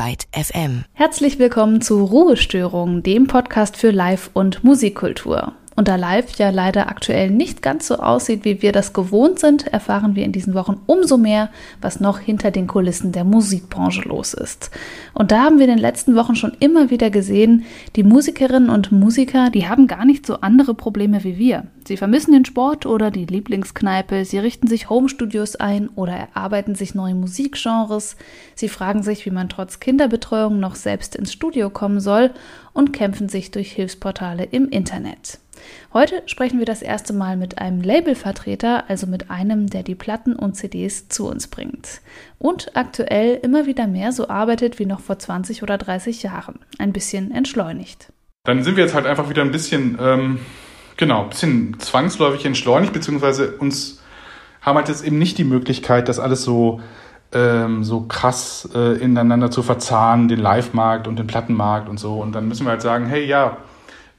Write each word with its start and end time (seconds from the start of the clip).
Byte 0.00 0.28
FM. 0.32 0.84
Herzlich 0.94 1.38
willkommen 1.38 1.82
zu 1.82 2.02
Ruhestörung, 2.02 3.02
dem 3.02 3.26
Podcast 3.26 3.76
für 3.76 3.90
Live- 3.90 4.30
und 4.32 4.64
Musikkultur. 4.64 5.52
Und 5.80 5.88
da 5.88 5.96
Live 5.96 6.36
ja 6.36 6.50
leider 6.50 6.90
aktuell 6.90 7.30
nicht 7.30 7.62
ganz 7.62 7.86
so 7.86 7.96
aussieht, 7.96 8.44
wie 8.44 8.60
wir 8.60 8.70
das 8.70 8.92
gewohnt 8.92 9.38
sind, 9.38 9.66
erfahren 9.66 10.14
wir 10.14 10.26
in 10.26 10.32
diesen 10.32 10.52
Wochen 10.52 10.78
umso 10.84 11.16
mehr, 11.16 11.48
was 11.80 12.00
noch 12.00 12.18
hinter 12.18 12.50
den 12.50 12.66
Kulissen 12.66 13.12
der 13.12 13.24
Musikbranche 13.24 14.02
los 14.02 14.34
ist. 14.34 14.70
Und 15.14 15.32
da 15.32 15.44
haben 15.44 15.56
wir 15.56 15.64
in 15.64 15.70
den 15.70 15.78
letzten 15.78 16.16
Wochen 16.16 16.36
schon 16.36 16.52
immer 16.60 16.90
wieder 16.90 17.08
gesehen, 17.08 17.64
die 17.96 18.02
Musikerinnen 18.02 18.68
und 18.68 18.92
Musiker, 18.92 19.48
die 19.48 19.68
haben 19.68 19.86
gar 19.86 20.04
nicht 20.04 20.26
so 20.26 20.42
andere 20.42 20.74
Probleme 20.74 21.24
wie 21.24 21.38
wir. 21.38 21.64
Sie 21.88 21.96
vermissen 21.96 22.32
den 22.32 22.44
Sport 22.44 22.84
oder 22.84 23.10
die 23.10 23.24
Lieblingskneipe, 23.24 24.26
sie 24.26 24.38
richten 24.38 24.66
sich 24.66 24.90
Homestudios 24.90 25.56
ein 25.56 25.88
oder 25.88 26.12
erarbeiten 26.12 26.74
sich 26.74 26.94
neue 26.94 27.14
Musikgenres, 27.14 28.16
sie 28.54 28.68
fragen 28.68 29.02
sich, 29.02 29.24
wie 29.24 29.30
man 29.30 29.48
trotz 29.48 29.80
Kinderbetreuung 29.80 30.60
noch 30.60 30.74
selbst 30.74 31.16
ins 31.16 31.32
Studio 31.32 31.70
kommen 31.70 32.00
soll 32.00 32.32
und 32.74 32.92
kämpfen 32.92 33.30
sich 33.30 33.50
durch 33.50 33.72
Hilfsportale 33.72 34.44
im 34.44 34.68
Internet. 34.68 35.38
Heute 35.92 36.22
sprechen 36.26 36.58
wir 36.58 36.66
das 36.66 36.82
erste 36.82 37.12
Mal 37.12 37.36
mit 37.36 37.58
einem 37.58 37.80
Labelvertreter, 37.82 38.84
also 38.88 39.06
mit 39.06 39.30
einem, 39.30 39.68
der 39.68 39.82
die 39.82 39.94
Platten 39.94 40.34
und 40.36 40.54
CDs 40.54 41.08
zu 41.08 41.28
uns 41.28 41.48
bringt. 41.48 42.00
Und 42.38 42.76
aktuell 42.76 43.38
immer 43.42 43.66
wieder 43.66 43.86
mehr 43.86 44.12
so 44.12 44.28
arbeitet 44.28 44.78
wie 44.78 44.86
noch 44.86 45.00
vor 45.00 45.18
20 45.18 45.62
oder 45.62 45.78
30 45.78 46.22
Jahren. 46.22 46.60
Ein 46.78 46.92
bisschen 46.92 47.30
entschleunigt. 47.32 48.12
Dann 48.44 48.62
sind 48.62 48.76
wir 48.76 48.84
jetzt 48.84 48.94
halt 48.94 49.06
einfach 49.06 49.28
wieder 49.28 49.42
ein 49.42 49.52
bisschen, 49.52 49.98
ähm, 50.00 50.40
genau, 50.96 51.24
ein 51.24 51.30
bisschen 51.30 51.78
zwangsläufig 51.78 52.46
entschleunigt, 52.46 52.92
beziehungsweise 52.92 53.56
uns 53.56 54.00
haben 54.62 54.76
halt 54.76 54.88
jetzt 54.88 55.04
eben 55.04 55.18
nicht 55.18 55.38
die 55.38 55.44
Möglichkeit, 55.44 56.08
das 56.08 56.18
alles 56.18 56.42
so 56.42 56.80
ähm, 57.32 57.84
so 57.84 58.02
krass 58.02 58.68
äh, 58.74 58.98
ineinander 58.98 59.50
zu 59.50 59.62
verzahnen, 59.62 60.28
den 60.28 60.40
Live-Markt 60.40 61.06
und 61.06 61.18
den 61.18 61.26
Plattenmarkt 61.26 61.88
und 61.88 61.98
so. 61.98 62.14
Und 62.14 62.32
dann 62.32 62.48
müssen 62.48 62.66
wir 62.66 62.70
halt 62.70 62.82
sagen, 62.82 63.06
hey, 63.06 63.24
ja, 63.24 63.58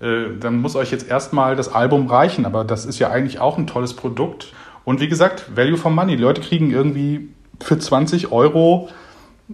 äh, 0.01 0.37
dann 0.39 0.59
muss 0.59 0.75
euch 0.75 0.91
jetzt 0.91 1.09
erstmal 1.09 1.55
das 1.55 1.73
Album 1.73 2.07
reichen. 2.07 2.45
Aber 2.45 2.63
das 2.63 2.85
ist 2.85 2.99
ja 2.99 3.09
eigentlich 3.09 3.39
auch 3.39 3.57
ein 3.57 3.67
tolles 3.67 3.93
Produkt. 3.95 4.53
Und 4.83 4.99
wie 4.99 5.07
gesagt, 5.07 5.55
Value 5.55 5.77
for 5.77 5.91
Money. 5.91 6.17
Die 6.17 6.23
Leute 6.23 6.41
kriegen 6.41 6.71
irgendwie 6.71 7.29
für 7.59 7.77
20 7.77 8.31
Euro 8.31 8.89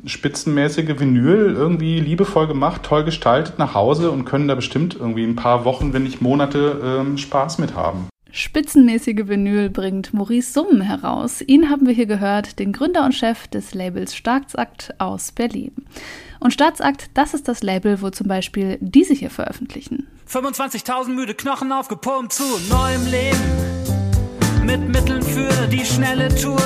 spitzenmäßige 0.06 1.00
Vinyl 1.00 1.56
irgendwie 1.56 2.00
liebevoll 2.00 2.48
gemacht, 2.48 2.84
toll 2.84 3.04
gestaltet 3.04 3.58
nach 3.58 3.74
Hause 3.74 4.12
und 4.12 4.26
können 4.26 4.48
da 4.48 4.56
bestimmt 4.56 4.96
irgendwie 4.96 5.24
ein 5.24 5.36
paar 5.36 5.66
Wochen, 5.66 5.94
wenn 5.94 6.04
nicht 6.04 6.22
Monate 6.22 6.82
ähm, 6.84 7.18
Spaß 7.18 7.58
mit 7.58 7.76
haben. 7.76 8.08
Spitzenmäßige 8.32 9.28
Vinyl 9.28 9.70
bringt 9.70 10.14
Maurice 10.14 10.54
Summen 10.54 10.82
heraus. 10.82 11.42
Ihn 11.42 11.70
haben 11.70 11.88
wir 11.88 11.94
hier 11.94 12.06
gehört, 12.06 12.60
den 12.60 12.74
Gründer 12.74 13.04
und 13.06 13.16
Chef 13.16 13.48
des 13.48 13.74
Labels 13.74 14.16
Staatsakt 14.16 14.94
aus 15.00 15.32
Berlin. 15.32 15.72
Und 16.40 16.54
Staatsakt, 16.54 17.10
das 17.16 17.34
ist 17.34 17.48
das 17.48 17.64
Label, 17.64 18.02
wo 18.02 18.10
zum 18.10 18.28
Beispiel 18.28 18.78
diese 18.80 19.14
hier 19.14 19.32
veröffentlichen. 19.32 20.08
25.000 20.30 21.10
müde 21.10 21.34
Knochen 21.34 21.72
aufgepumpt 21.72 22.34
zu 22.34 22.44
neuem 22.70 23.06
Leben. 23.06 23.40
Mit 24.64 24.90
Mitteln 24.90 25.24
für 25.24 25.68
die 25.68 25.86
schnelle 25.86 26.28
Tour. 26.36 26.60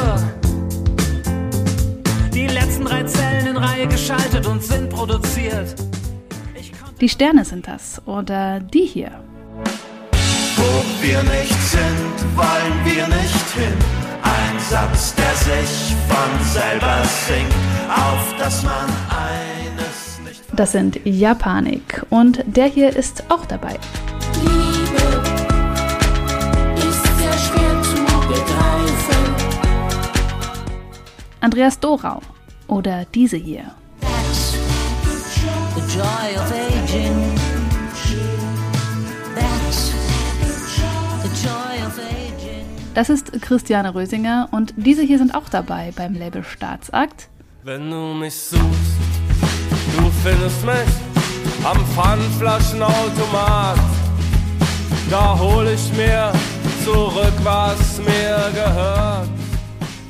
Die 2.33 2.47
letzten 2.47 2.85
drei 2.85 3.03
Zellen 3.03 3.47
in 3.47 3.57
Reihe 3.57 3.87
geschaltet 3.87 4.47
und 4.47 4.63
sind 4.63 4.89
produziert. 4.89 5.75
Die 6.99 7.09
Sterne 7.09 7.45
sind 7.45 7.67
das. 7.67 8.01
Oder 8.07 8.59
die 8.59 8.85
hier. 8.85 9.11
Wo 10.55 11.05
wir 11.05 11.21
nicht 11.23 11.61
sind, 11.61 12.35
wollen 12.35 12.79
wir 12.83 13.07
nicht 13.07 13.49
hin. 13.53 13.77
Ein 14.23 14.59
Satz, 14.59 15.13
der 15.13 15.35
sich 15.35 15.95
von 16.07 16.45
selber 16.51 17.03
singt, 17.27 17.53
auf 17.89 18.37
dass 18.39 18.63
man 18.63 18.87
nicht. 18.87 19.60
Das 20.53 20.73
sind 20.73 20.99
Japanik 21.05 22.05
und 22.09 22.43
der 22.45 22.65
hier 22.65 22.93
ist 22.95 23.23
auch 23.29 23.45
dabei. 23.45 23.79
Liebe 24.43 25.01
ist 26.77 27.03
sehr 27.17 27.33
schwer 27.33 27.81
zu 27.81 27.95
begreifen. 28.27 29.35
Andreas 31.39 31.79
Dorau 31.79 32.21
oder 32.67 33.05
diese 33.13 33.37
hier. 33.37 33.63
Das 42.93 43.09
ist 43.09 43.41
Christiane 43.41 43.95
Rösinger 43.95 44.49
und 44.51 44.73
diese 44.75 45.01
hier 45.01 45.17
sind 45.17 45.33
auch 45.33 45.47
dabei 45.47 45.93
beim 45.95 46.13
Label 46.13 46.43
Staatsakt. 46.43 47.29
Wenn 47.63 47.89
du 47.89 48.13
mich 48.13 48.35
suchst, 48.35 49.10
du 49.97 50.11
findest 50.23 50.65
mich 50.65 50.93
am 51.63 51.77
Pfandflaschenautomat. 51.93 53.79
Da 55.09 55.37
hol 55.37 55.67
ich 55.67 55.91
mir 55.93 56.31
zurück, 56.83 57.33
was 57.43 57.99
mir 57.99 58.51
gehört. 58.53 59.29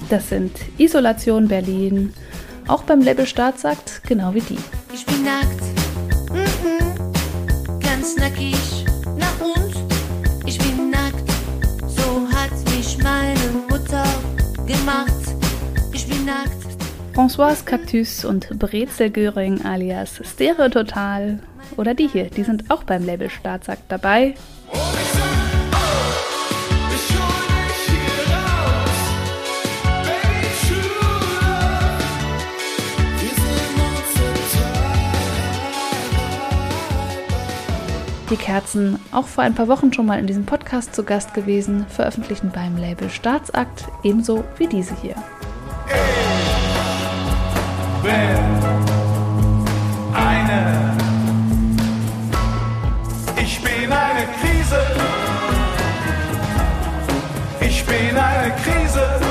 Das 0.10 0.30
sind 0.30 0.52
Isolation 0.78 1.48
Berlin, 1.48 2.14
auch 2.68 2.84
beim 2.84 3.02
Label 3.02 3.26
Staatsakt, 3.26 4.02
genau 4.08 4.34
wie 4.34 4.42
die. 4.42 4.60
Ich 4.94 5.06
bin 5.06 5.24
nackt. 5.24 5.62
Mhm. 6.32 7.80
Ganz 7.80 8.16
nackig. 8.18 8.86
Na 9.18 9.28
und? 9.44 9.74
Ich 10.46 10.58
bin 10.60 10.92
nackt. 10.92 11.30
So 11.88 12.28
hat 12.36 12.52
mich 12.76 12.98
meine 13.02 13.66
Mutter 13.70 14.04
gemacht. 14.66 15.14
Ich 15.94 16.08
bin 16.08 16.26
nackt. 16.26 16.61
François 17.14 17.56
Cactus 17.66 18.24
und 18.24 18.48
Brezel 18.58 19.10
Göring 19.10 19.66
alias 19.66 20.22
Stereototal 20.24 21.40
oder 21.76 21.94
die 21.94 22.08
hier, 22.08 22.30
die 22.30 22.44
sind 22.44 22.72
auch 22.72 22.84
beim 22.84 23.06
Label 23.06 23.30
Staatsakt 23.30 23.84
dabei. 23.90 24.34
Die 38.30 38.38
Kerzen, 38.38 38.98
auch 39.12 39.28
vor 39.28 39.44
ein 39.44 39.54
paar 39.54 39.68
Wochen 39.68 39.92
schon 39.92 40.06
mal 40.06 40.18
in 40.18 40.26
diesem 40.26 40.46
Podcast 40.46 40.96
zu 40.96 41.04
Gast 41.04 41.34
gewesen, 41.34 41.86
veröffentlichen 41.90 42.50
beim 42.56 42.78
Label 42.78 43.10
Staatsakt, 43.10 43.90
ebenso 44.04 44.46
wie 44.58 44.68
diese 44.68 44.96
hier. 45.02 45.16
Bin 48.02 48.12
eine. 50.14 50.96
Ich 53.42 53.62
bin 53.62 53.92
eine 53.92 54.26
Krise. 54.40 54.82
Ich 57.60 57.86
bin 57.86 58.18
eine 58.18 58.52
Krise. 58.64 59.22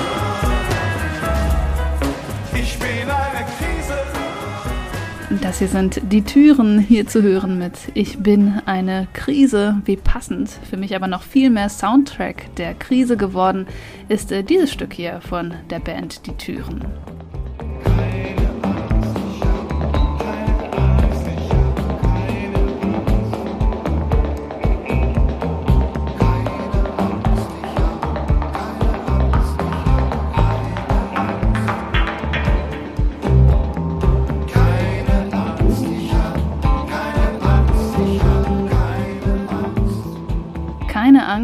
Ich 2.54 2.78
bin 2.78 3.10
eine 3.10 3.44
Krise. 3.59 3.98
Das 5.42 5.59
hier 5.59 5.69
sind 5.69 6.00
die 6.04 6.22
Türen 6.22 6.78
hier 6.78 7.06
zu 7.06 7.22
hören 7.22 7.59
mit 7.59 7.75
Ich 7.94 8.19
bin 8.19 8.60
eine 8.66 9.09
Krise. 9.14 9.80
Wie 9.84 9.97
passend, 9.97 10.50
für 10.69 10.76
mich 10.76 10.94
aber 10.94 11.09
noch 11.09 11.22
viel 11.22 11.50
mehr 11.50 11.69
Soundtrack 11.69 12.54
der 12.56 12.75
Krise 12.75 13.16
geworden, 13.16 13.66
ist 14.09 14.30
äh, 14.30 14.44
dieses 14.44 14.72
Stück 14.72 14.92
hier 14.92 15.20
von 15.20 15.54
der 15.70 15.80
Band 15.80 16.26
Die 16.26 16.36
Türen. 16.36 16.84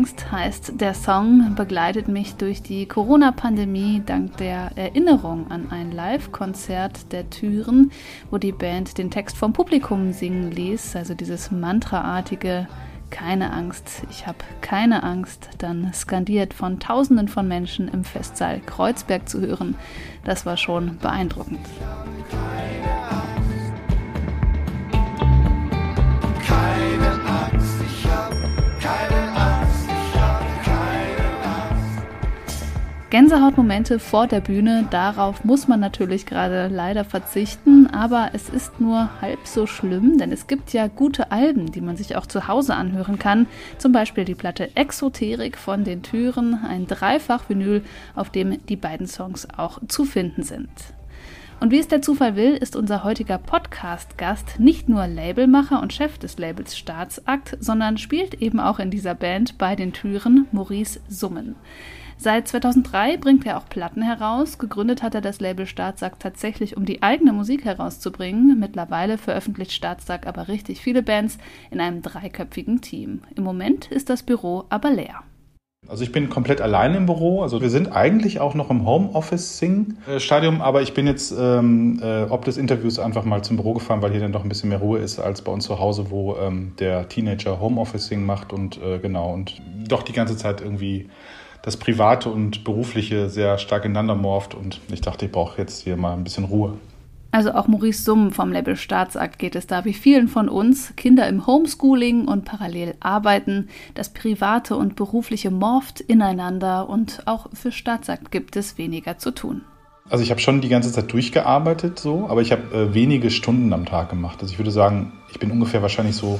Angst 0.06 0.30
heißt 0.30 0.80
der 0.80 0.94
Song, 0.94 1.56
begleitet 1.56 2.06
mich 2.06 2.36
durch 2.36 2.62
die 2.62 2.86
Corona-Pandemie 2.86 4.02
dank 4.06 4.36
der 4.36 4.70
Erinnerung 4.76 5.50
an 5.50 5.72
ein 5.72 5.90
Live-Konzert 5.90 7.10
der 7.10 7.28
Türen, 7.28 7.90
wo 8.30 8.38
die 8.38 8.52
Band 8.52 8.98
den 8.98 9.10
Text 9.10 9.36
vom 9.36 9.52
Publikum 9.52 10.12
singen 10.12 10.52
ließ, 10.52 10.94
also 10.94 11.14
dieses 11.14 11.50
mantraartige 11.50 12.68
Keine 13.10 13.52
Angst, 13.52 14.02
ich 14.08 14.28
habe 14.28 14.38
keine 14.60 15.02
Angst, 15.02 15.48
dann 15.58 15.92
skandiert 15.92 16.54
von 16.54 16.78
Tausenden 16.78 17.26
von 17.26 17.48
Menschen 17.48 17.88
im 17.88 18.04
Festsaal 18.04 18.60
Kreuzberg 18.60 19.28
zu 19.28 19.40
hören. 19.40 19.74
Das 20.22 20.46
war 20.46 20.56
schon 20.56 20.98
beeindruckend. 20.98 21.66
Gänsehautmomente 33.08 34.00
vor 34.00 34.26
der 34.26 34.40
Bühne, 34.40 34.88
darauf 34.90 35.44
muss 35.44 35.68
man 35.68 35.78
natürlich 35.78 36.26
gerade 36.26 36.66
leider 36.66 37.04
verzichten, 37.04 37.86
aber 37.86 38.30
es 38.32 38.48
ist 38.48 38.80
nur 38.80 39.08
halb 39.20 39.46
so 39.46 39.68
schlimm, 39.68 40.18
denn 40.18 40.32
es 40.32 40.48
gibt 40.48 40.72
ja 40.72 40.88
gute 40.88 41.30
Alben, 41.30 41.70
die 41.70 41.80
man 41.80 41.96
sich 41.96 42.16
auch 42.16 42.26
zu 42.26 42.48
Hause 42.48 42.74
anhören 42.74 43.20
kann. 43.20 43.46
Zum 43.78 43.92
Beispiel 43.92 44.24
die 44.24 44.34
Platte 44.34 44.74
Exoterik 44.74 45.56
von 45.56 45.84
den 45.84 46.02
Türen, 46.02 46.58
ein 46.68 46.88
Dreifach-Vinyl, 46.88 47.82
auf 48.16 48.30
dem 48.30 48.66
die 48.66 48.74
beiden 48.74 49.06
Songs 49.06 49.46
auch 49.56 49.78
zu 49.86 50.04
finden 50.04 50.42
sind. 50.42 50.68
Und 51.60 51.70
wie 51.70 51.78
es 51.78 51.86
der 51.86 52.02
Zufall 52.02 52.34
will, 52.34 52.54
ist 52.54 52.74
unser 52.74 53.04
heutiger 53.04 53.38
Podcast-Gast 53.38 54.58
nicht 54.58 54.88
nur 54.88 55.06
Labelmacher 55.06 55.80
und 55.80 55.92
Chef 55.92 56.18
des 56.18 56.38
Labels 56.38 56.76
Staatsakt, 56.76 57.56
sondern 57.60 57.98
spielt 57.98 58.34
eben 58.42 58.58
auch 58.58 58.80
in 58.80 58.90
dieser 58.90 59.14
Band 59.14 59.58
bei 59.58 59.76
den 59.76 59.92
Türen 59.92 60.48
Maurice 60.50 61.00
Summen. 61.08 61.54
Seit 62.18 62.48
2003 62.48 63.18
bringt 63.18 63.46
er 63.46 63.58
auch 63.58 63.68
Platten 63.68 64.02
heraus. 64.02 64.58
Gegründet 64.58 65.02
hat 65.02 65.14
er 65.14 65.20
das 65.20 65.38
Label 65.40 65.66
Staatssack 65.66 66.18
tatsächlich, 66.18 66.76
um 66.76 66.86
die 66.86 67.02
eigene 67.02 67.32
Musik 67.32 67.64
herauszubringen. 67.64 68.58
Mittlerweile 68.58 69.18
veröffentlicht 69.18 69.72
Staatssack 69.72 70.26
aber 70.26 70.48
richtig 70.48 70.80
viele 70.80 71.02
Bands 71.02 71.38
in 71.70 71.80
einem 71.80 72.02
dreiköpfigen 72.02 72.80
Team. 72.80 73.20
Im 73.36 73.44
Moment 73.44 73.90
ist 73.92 74.08
das 74.08 74.22
Büro 74.22 74.64
aber 74.70 74.90
leer. 74.90 75.22
Also 75.88 76.02
ich 76.02 76.10
bin 76.10 76.28
komplett 76.30 76.60
allein 76.60 76.94
im 76.94 77.06
Büro. 77.06 77.42
Also 77.42 77.60
wir 77.60 77.70
sind 77.70 77.92
eigentlich 77.92 78.40
auch 78.40 78.54
noch 78.54 78.70
im 78.70 78.86
Homeoffice-Sing-Stadium, 78.86 80.60
aber 80.60 80.82
ich 80.82 80.94
bin 80.94 81.06
jetzt 81.06 81.32
ähm, 81.38 82.00
äh, 82.02 82.22
ob 82.24 82.44
des 82.44 82.56
Interviews 82.56 82.98
einfach 82.98 83.24
mal 83.24 83.42
zum 83.42 83.56
Büro 83.56 83.74
gefahren, 83.74 84.02
weil 84.02 84.10
hier 84.10 84.20
dann 84.20 84.32
doch 84.32 84.42
ein 84.42 84.48
bisschen 84.48 84.70
mehr 84.70 84.78
Ruhe 84.78 84.98
ist 84.98 85.20
als 85.20 85.42
bei 85.42 85.52
uns 85.52 85.64
zu 85.64 85.78
Hause, 85.78 86.10
wo 86.10 86.36
ähm, 86.36 86.72
der 86.80 87.08
Teenager 87.08 87.60
Homeoffice-Sing 87.60 88.24
macht 88.24 88.52
und 88.52 88.82
äh, 88.82 88.98
genau 88.98 89.32
und 89.32 89.60
doch 89.86 90.02
die 90.02 90.12
ganze 90.12 90.36
Zeit 90.36 90.60
irgendwie 90.60 91.08
das 91.66 91.76
Private 91.76 92.30
und 92.30 92.62
Berufliche 92.62 93.28
sehr 93.28 93.58
stark 93.58 93.84
ineinander 93.84 94.14
morpht 94.14 94.54
und 94.54 94.80
ich 94.88 95.00
dachte, 95.00 95.26
ich 95.26 95.32
brauche 95.32 95.60
jetzt 95.60 95.82
hier 95.82 95.96
mal 95.96 96.12
ein 96.12 96.22
bisschen 96.22 96.44
Ruhe. 96.44 96.74
Also 97.32 97.52
auch 97.52 97.66
Maurice 97.66 98.04
Summ 98.04 98.30
vom 98.30 98.52
Label 98.52 98.76
Staatsakt 98.76 99.40
geht 99.40 99.56
es 99.56 99.66
da 99.66 99.84
wie 99.84 99.92
vielen 99.92 100.28
von 100.28 100.48
uns. 100.48 100.94
Kinder 100.94 101.28
im 101.28 101.44
Homeschooling 101.44 102.28
und 102.28 102.44
parallel 102.44 102.94
arbeiten. 103.00 103.68
Das 103.94 104.10
Private 104.10 104.76
und 104.76 104.94
Berufliche 104.94 105.50
morpht 105.50 106.00
ineinander 106.00 106.88
und 106.88 107.24
auch 107.26 107.48
für 107.52 107.72
Staatsakt 107.72 108.30
gibt 108.30 108.54
es 108.54 108.78
weniger 108.78 109.18
zu 109.18 109.32
tun. 109.32 109.62
Also 110.08 110.22
ich 110.22 110.30
habe 110.30 110.40
schon 110.40 110.60
die 110.60 110.68
ganze 110.68 110.92
Zeit 110.92 111.12
durchgearbeitet 111.12 111.98
so, 111.98 112.28
aber 112.28 112.42
ich 112.42 112.52
habe 112.52 112.62
äh, 112.72 112.94
wenige 112.94 113.32
Stunden 113.32 113.72
am 113.72 113.86
Tag 113.86 114.08
gemacht. 114.08 114.38
Also 114.40 114.52
ich 114.52 114.58
würde 114.60 114.70
sagen, 114.70 115.14
ich 115.32 115.40
bin 115.40 115.50
ungefähr 115.50 115.82
wahrscheinlich 115.82 116.14
so 116.14 116.38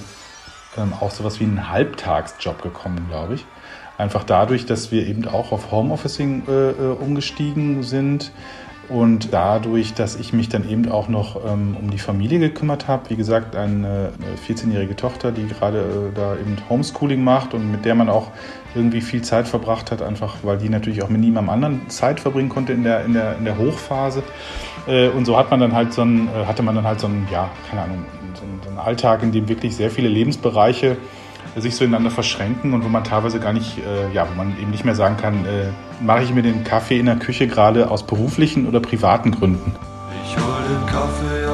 ähm, 0.79 0.93
auch 1.01 1.11
sowas 1.11 1.41
wie 1.41 1.45
einen 1.45 1.69
Halbtagsjob 1.69 2.63
gekommen, 2.63 3.07
glaube 3.09 3.35
ich. 3.35 3.45
Einfach 3.99 4.25
dadurch, 4.25 4.67
dass 4.67 4.93
wir 4.93 5.07
eben 5.07 5.27
auch 5.27 5.53
auf 5.53 5.71
Homeofficing 5.71 6.43
äh, 6.49 6.71
äh, 6.71 6.75
umgestiegen 6.93 7.83
sind 7.83 8.31
und 8.89 9.33
dadurch, 9.33 9.95
dass 9.95 10.17
ich 10.17 10.33
mich 10.33 10.49
dann 10.49 10.69
eben 10.69 10.89
auch 10.91 11.09
noch 11.09 11.45
ähm, 11.45 11.77
um 11.81 11.91
die 11.91 11.99
Familie 11.99 12.39
gekümmert 12.39 12.87
habe. 12.89 13.11
Wie 13.11 13.17
gesagt, 13.17 13.57
eine, 13.57 14.13
eine 14.19 14.37
14-jährige 14.47 14.95
Tochter, 14.97 15.33
die 15.33 15.47
gerade 15.47 15.79
äh, 15.79 16.15
da 16.15 16.35
eben 16.35 16.57
Homeschooling 16.69 17.25
macht 17.25 17.55
und 17.55 17.71
mit 17.73 17.85
der 17.85 17.95
man 17.95 18.09
auch 18.09 18.31
irgendwie 18.75 19.01
viel 19.01 19.23
Zeit 19.23 19.49
verbracht 19.49 19.91
hat, 19.91 20.03
einfach 20.03 20.37
weil 20.43 20.59
die 20.59 20.69
natürlich 20.69 21.03
auch 21.03 21.09
mit 21.09 21.21
niemandem 21.21 21.51
anderen 21.51 21.89
Zeit 21.89 22.21
verbringen 22.21 22.49
konnte 22.49 22.75
in 22.75 22.85
der, 22.85 23.05
in 23.05 23.15
der, 23.15 23.37
in 23.39 23.45
der 23.45 23.59
Hochphase. 23.59 24.23
Äh, 24.87 25.09
und 25.09 25.25
so 25.25 25.37
hat 25.37 25.51
man 25.51 25.61
dann 25.61 25.73
halt 25.73 25.93
so 25.93 26.03
einen, 26.03 26.29
äh, 26.29 26.47
hatte 26.47 26.63
man 26.63 26.75
dann 26.75 26.87
halt 26.87 27.01
so 27.01 27.07
einen, 27.07 27.27
ja, 27.33 27.51
keine 27.71 27.83
Ahnung, 27.83 28.05
so 28.35 28.69
einen 28.69 28.79
Alltag, 28.79 29.23
in 29.23 29.33
dem 29.33 29.49
wirklich 29.49 29.75
sehr 29.75 29.91
viele 29.91 30.09
Lebensbereiche 30.09 30.97
sich 31.61 31.75
so 31.75 31.85
ineinander 31.85 32.11
verschränken 32.11 32.75
und 32.75 32.85
wo 32.85 32.89
man 32.89 33.05
teilweise 33.05 33.41
gar 33.41 33.53
nicht, 33.53 33.79
äh, 33.79 34.13
ja, 34.13 34.27
wo 34.29 34.35
man 34.37 34.59
eben 34.61 34.71
nicht 34.71 34.85
mehr 34.85 34.95
sagen 34.95 35.17
kann, 35.17 35.45
äh, 35.47 35.69
mache 36.01 36.23
ich 36.23 36.33
mir 36.33 36.43
den 36.43 36.65
Kaffee 36.65 36.99
in 36.99 37.07
der 37.07 37.17
Küche 37.17 37.47
gerade 37.47 37.91
aus 37.91 38.07
beruflichen 38.07 38.67
oder 38.67 38.81
privaten 38.81 39.31
Gründen. 39.31 39.75
Ich 40.25 40.37
hol 40.37 40.63
den 40.69 40.87
Kaffee 40.87 41.46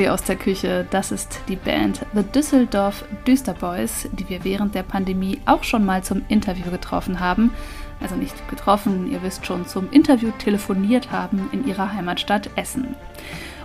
Kaffee 0.00 0.08
aus 0.08 0.22
der 0.22 0.36
Küche, 0.36 0.86
das 0.88 1.12
ist 1.12 1.40
die 1.48 1.56
Band 1.56 2.06
The 2.14 2.22
Düsseldorf 2.22 3.04
Düsterboys, 3.26 4.08
die 4.12 4.26
wir 4.30 4.44
während 4.44 4.74
der 4.74 4.82
Pandemie 4.82 5.42
auch 5.44 5.62
schon 5.62 5.84
mal 5.84 6.02
zum 6.02 6.22
Interview 6.28 6.70
getroffen 6.70 7.20
haben. 7.20 7.52
Also 8.00 8.14
nicht 8.14 8.48
getroffen, 8.48 9.12
ihr 9.12 9.22
wisst 9.22 9.44
schon, 9.44 9.66
zum 9.66 9.90
Interview 9.90 10.30
telefoniert 10.38 11.12
haben 11.12 11.50
in 11.52 11.66
ihrer 11.66 11.92
Heimatstadt 11.92 12.48
Essen. 12.56 12.96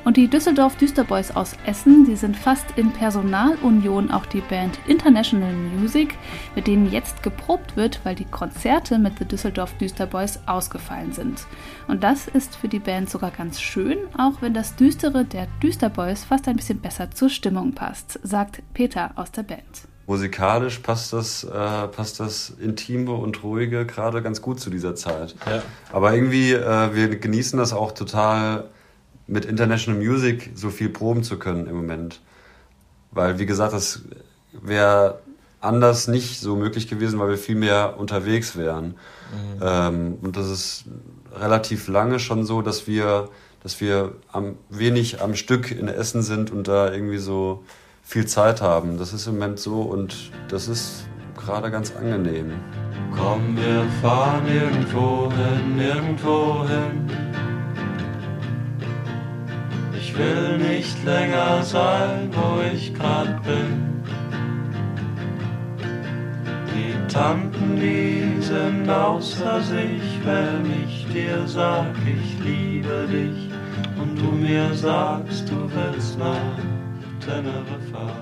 Und 0.05 0.17
die 0.17 0.27
Düsseldorf 0.27 0.75
Düsterboys 0.75 1.31
aus 1.31 1.53
Essen, 1.65 2.05
die 2.05 2.15
sind 2.15 2.37
fast 2.37 2.65
in 2.75 2.91
Personalunion 2.91 4.11
auch 4.11 4.27
die 4.27 4.41
Band 4.41 4.77
International 4.87 5.51
Music, 5.51 6.13
mit 6.53 6.67
denen 6.67 6.91
jetzt 6.91 7.23
geprobt 7.23 7.75
wird, 7.75 7.99
weil 8.03 8.13
die 8.13 8.25
Konzerte 8.25 8.99
mit 8.99 9.17
The 9.17 9.25
Düsseldorf 9.25 9.73
Düsterboys 9.79 10.39
ausgefallen 10.45 11.11
sind. 11.11 11.47
Und 11.87 12.03
das 12.03 12.27
ist 12.27 12.55
für 12.55 12.67
die 12.67 12.77
Band 12.77 13.09
sogar 13.09 13.31
ganz 13.31 13.59
schön, 13.59 13.97
auch 14.15 14.43
wenn 14.43 14.53
das 14.53 14.75
Düstere 14.75 15.25
der 15.25 15.47
Düsterboys 15.63 16.23
fast 16.23 16.47
ein 16.47 16.57
bisschen 16.57 16.81
besser 16.81 17.09
zur 17.09 17.29
Stimmung 17.29 17.73
passt, 17.73 18.19
sagt 18.21 18.61
Peter 18.75 19.09
aus 19.15 19.31
der 19.31 19.41
Band. 19.41 19.87
Musikalisch 20.05 20.79
passt 20.79 21.13
das, 21.13 21.43
äh, 21.43 21.87
passt 21.87 22.19
das 22.19 22.51
Intime 22.61 23.11
und 23.11 23.41
Ruhige 23.41 23.87
gerade 23.87 24.21
ganz 24.21 24.39
gut 24.39 24.59
zu 24.59 24.69
dieser 24.69 24.93
Zeit. 24.93 25.33
Ja. 25.47 25.63
Aber 25.91 26.13
irgendwie, 26.13 26.53
äh, 26.53 26.93
wir 26.93 27.17
genießen 27.17 27.57
das 27.57 27.73
auch 27.73 27.91
total, 27.91 28.69
mit 29.27 29.45
International 29.45 29.99
Music 29.99 30.51
so 30.55 30.69
viel 30.69 30.89
proben 30.89 31.23
zu 31.23 31.37
können 31.37 31.67
im 31.67 31.75
Moment. 31.75 32.21
Weil, 33.11 33.39
wie 33.39 33.45
gesagt, 33.45 33.73
das 33.73 34.01
wäre 34.51 35.19
anders 35.61 36.07
nicht 36.07 36.39
so 36.39 36.55
möglich 36.55 36.87
gewesen, 36.87 37.19
weil 37.19 37.29
wir 37.29 37.37
viel 37.37 37.55
mehr 37.55 37.97
unterwegs 37.97 38.55
wären. 38.55 38.95
Ähm, 39.61 40.17
und 40.21 40.37
das 40.37 40.49
ist 40.49 40.85
relativ 41.33 41.87
lange 41.87 42.19
schon 42.19 42.45
so, 42.45 42.61
dass 42.61 42.87
wir, 42.87 43.29
dass 43.63 43.81
wir 43.81 44.13
am, 44.31 44.55
wenig 44.69 45.21
am 45.21 45.35
Stück 45.35 45.71
in 45.71 45.87
Essen 45.87 46.21
sind 46.21 46.51
und 46.51 46.67
da 46.67 46.91
irgendwie 46.91 47.17
so 47.17 47.63
viel 48.03 48.27
Zeit 48.27 48.61
haben. 48.61 48.97
Das 48.97 49.13
ist 49.13 49.27
im 49.27 49.33
Moment 49.33 49.59
so 49.59 49.81
und 49.81 50.31
das 50.49 50.67
ist 50.67 51.05
gerade 51.35 51.71
ganz 51.71 51.93
angenehm. 51.95 52.53
Komm, 53.17 53.57
wir 53.57 53.85
fahren 54.01 54.43
irgendwo 54.47 55.31
hin, 55.31 55.79
irgendwo 55.79 56.67
hin. 56.67 57.44
Ich 60.15 60.21
will 60.21 60.57
nicht 60.57 61.03
länger 61.03 61.61
sein, 61.61 62.29
wo 62.31 62.61
ich 62.73 62.93
grad 62.93 63.43
bin. 63.43 64.01
Die 66.73 67.13
Tanten, 67.13 67.75
die 67.75 68.41
sind 68.41 68.89
außer 68.89 69.61
sich, 69.61 70.01
wenn 70.23 70.85
ich 70.85 71.05
dir 71.13 71.45
sag, 71.45 71.87
ich 72.05 72.45
liebe 72.45 73.09
dich. 73.11 73.49
Und 74.01 74.15
du 74.17 74.31
mir 74.31 74.73
sagst, 74.73 75.49
du 75.49 75.69
willst 75.75 76.17
nach 76.17 76.59
Teneriffa. 77.19 78.15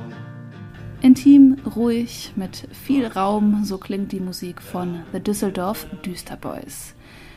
Intim, 1.01 1.57
ruhig, 1.75 2.31
mit 2.35 2.67
viel 2.71 3.05
Raum, 3.05 3.65
so 3.65 3.77
klingt 3.77 4.11
die 4.11 4.19
Musik 4.19 4.63
von 4.63 5.01
The 5.11 5.19
Düsseldorf 5.19 5.85
Düsterboys. 6.03 6.95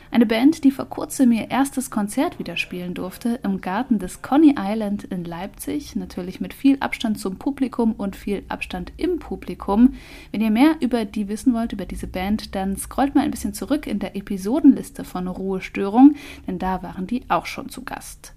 Eine 0.09 0.25
Band, 0.25 0.63
die 0.63 0.71
vor 0.71 0.85
kurzem 0.85 1.31
ihr 1.31 1.51
erstes 1.51 1.91
Konzert 1.91 2.39
wieder 2.39 2.55
spielen 2.55 2.93
durfte 2.93 3.39
im 3.43 3.59
Garten 3.59 3.99
des 3.99 4.21
Coney 4.21 4.55
Island 4.57 5.03
in 5.03 5.25
Leipzig, 5.25 5.95
natürlich 5.95 6.39
mit 6.39 6.53
viel 6.53 6.77
Abstand 6.79 7.19
zum 7.19 7.37
Publikum 7.37 7.93
und 7.93 8.15
viel 8.15 8.43
Abstand 8.47 8.93
im 8.97 9.19
Publikum. 9.19 9.95
Wenn 10.31 10.41
ihr 10.41 10.51
mehr 10.51 10.75
über 10.79 11.03
die 11.03 11.27
wissen 11.27 11.53
wollt, 11.53 11.73
über 11.73 11.85
diese 11.85 12.07
Band, 12.07 12.55
dann 12.55 12.77
scrollt 12.77 13.15
mal 13.15 13.25
ein 13.25 13.31
bisschen 13.31 13.53
zurück 13.53 13.85
in 13.85 13.99
der 13.99 14.15
Episodenliste 14.15 15.03
von 15.03 15.27
Ruhestörung, 15.27 16.15
denn 16.47 16.57
da 16.57 16.81
waren 16.83 17.05
die 17.05 17.23
auch 17.27 17.45
schon 17.45 17.69
zu 17.69 17.83
Gast. 17.83 18.33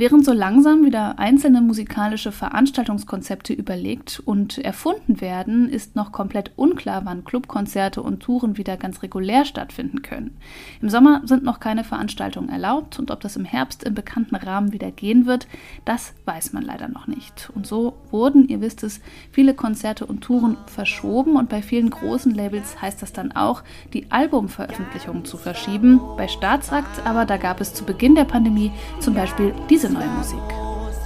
Während 0.00 0.24
so 0.24 0.32
langsam 0.32 0.84
wieder 0.84 1.18
einzelne 1.18 1.60
musikalische 1.60 2.30
Veranstaltungskonzepte 2.30 3.52
überlegt 3.52 4.22
und 4.24 4.56
erfunden 4.58 5.20
werden, 5.20 5.68
ist 5.68 5.96
noch 5.96 6.12
komplett 6.12 6.52
unklar, 6.54 7.00
wann 7.04 7.24
Clubkonzerte 7.24 8.00
und 8.00 8.20
Touren 8.20 8.56
wieder 8.56 8.76
ganz 8.76 9.02
regulär 9.02 9.44
stattfinden 9.44 10.02
können. 10.02 10.36
Im 10.80 10.88
Sommer 10.88 11.22
sind 11.24 11.42
noch 11.42 11.58
keine 11.58 11.82
Veranstaltungen 11.82 12.48
erlaubt 12.48 13.00
und 13.00 13.10
ob 13.10 13.18
das 13.18 13.34
im 13.34 13.44
Herbst 13.44 13.82
im 13.82 13.94
bekannten 13.94 14.36
Rahmen 14.36 14.72
wieder 14.72 14.92
gehen 14.92 15.26
wird, 15.26 15.48
das 15.84 16.14
weiß 16.26 16.52
man 16.52 16.62
leider 16.62 16.86
noch 16.86 17.08
nicht. 17.08 17.50
Und 17.56 17.66
so 17.66 17.94
wurden, 18.12 18.46
ihr 18.46 18.60
wisst 18.60 18.84
es, 18.84 19.00
viele 19.32 19.52
Konzerte 19.52 20.06
und 20.06 20.20
Touren 20.20 20.58
verschoben 20.66 21.34
und 21.34 21.48
bei 21.48 21.60
vielen 21.60 21.90
großen 21.90 22.32
Labels 22.32 22.80
heißt 22.80 23.02
das 23.02 23.12
dann 23.12 23.32
auch, 23.32 23.64
die 23.92 24.12
Albumveröffentlichungen 24.12 25.24
zu 25.24 25.38
verschieben. 25.38 26.00
Bei 26.16 26.28
Staatsakt 26.28 27.04
aber, 27.04 27.24
da 27.24 27.36
gab 27.36 27.60
es 27.60 27.74
zu 27.74 27.82
Beginn 27.82 28.14
der 28.14 28.26
Pandemie 28.26 28.70
zum 29.00 29.14
Beispiel 29.14 29.52
diese 29.88 29.98
neue 29.98 30.08
Musik. 30.08 30.40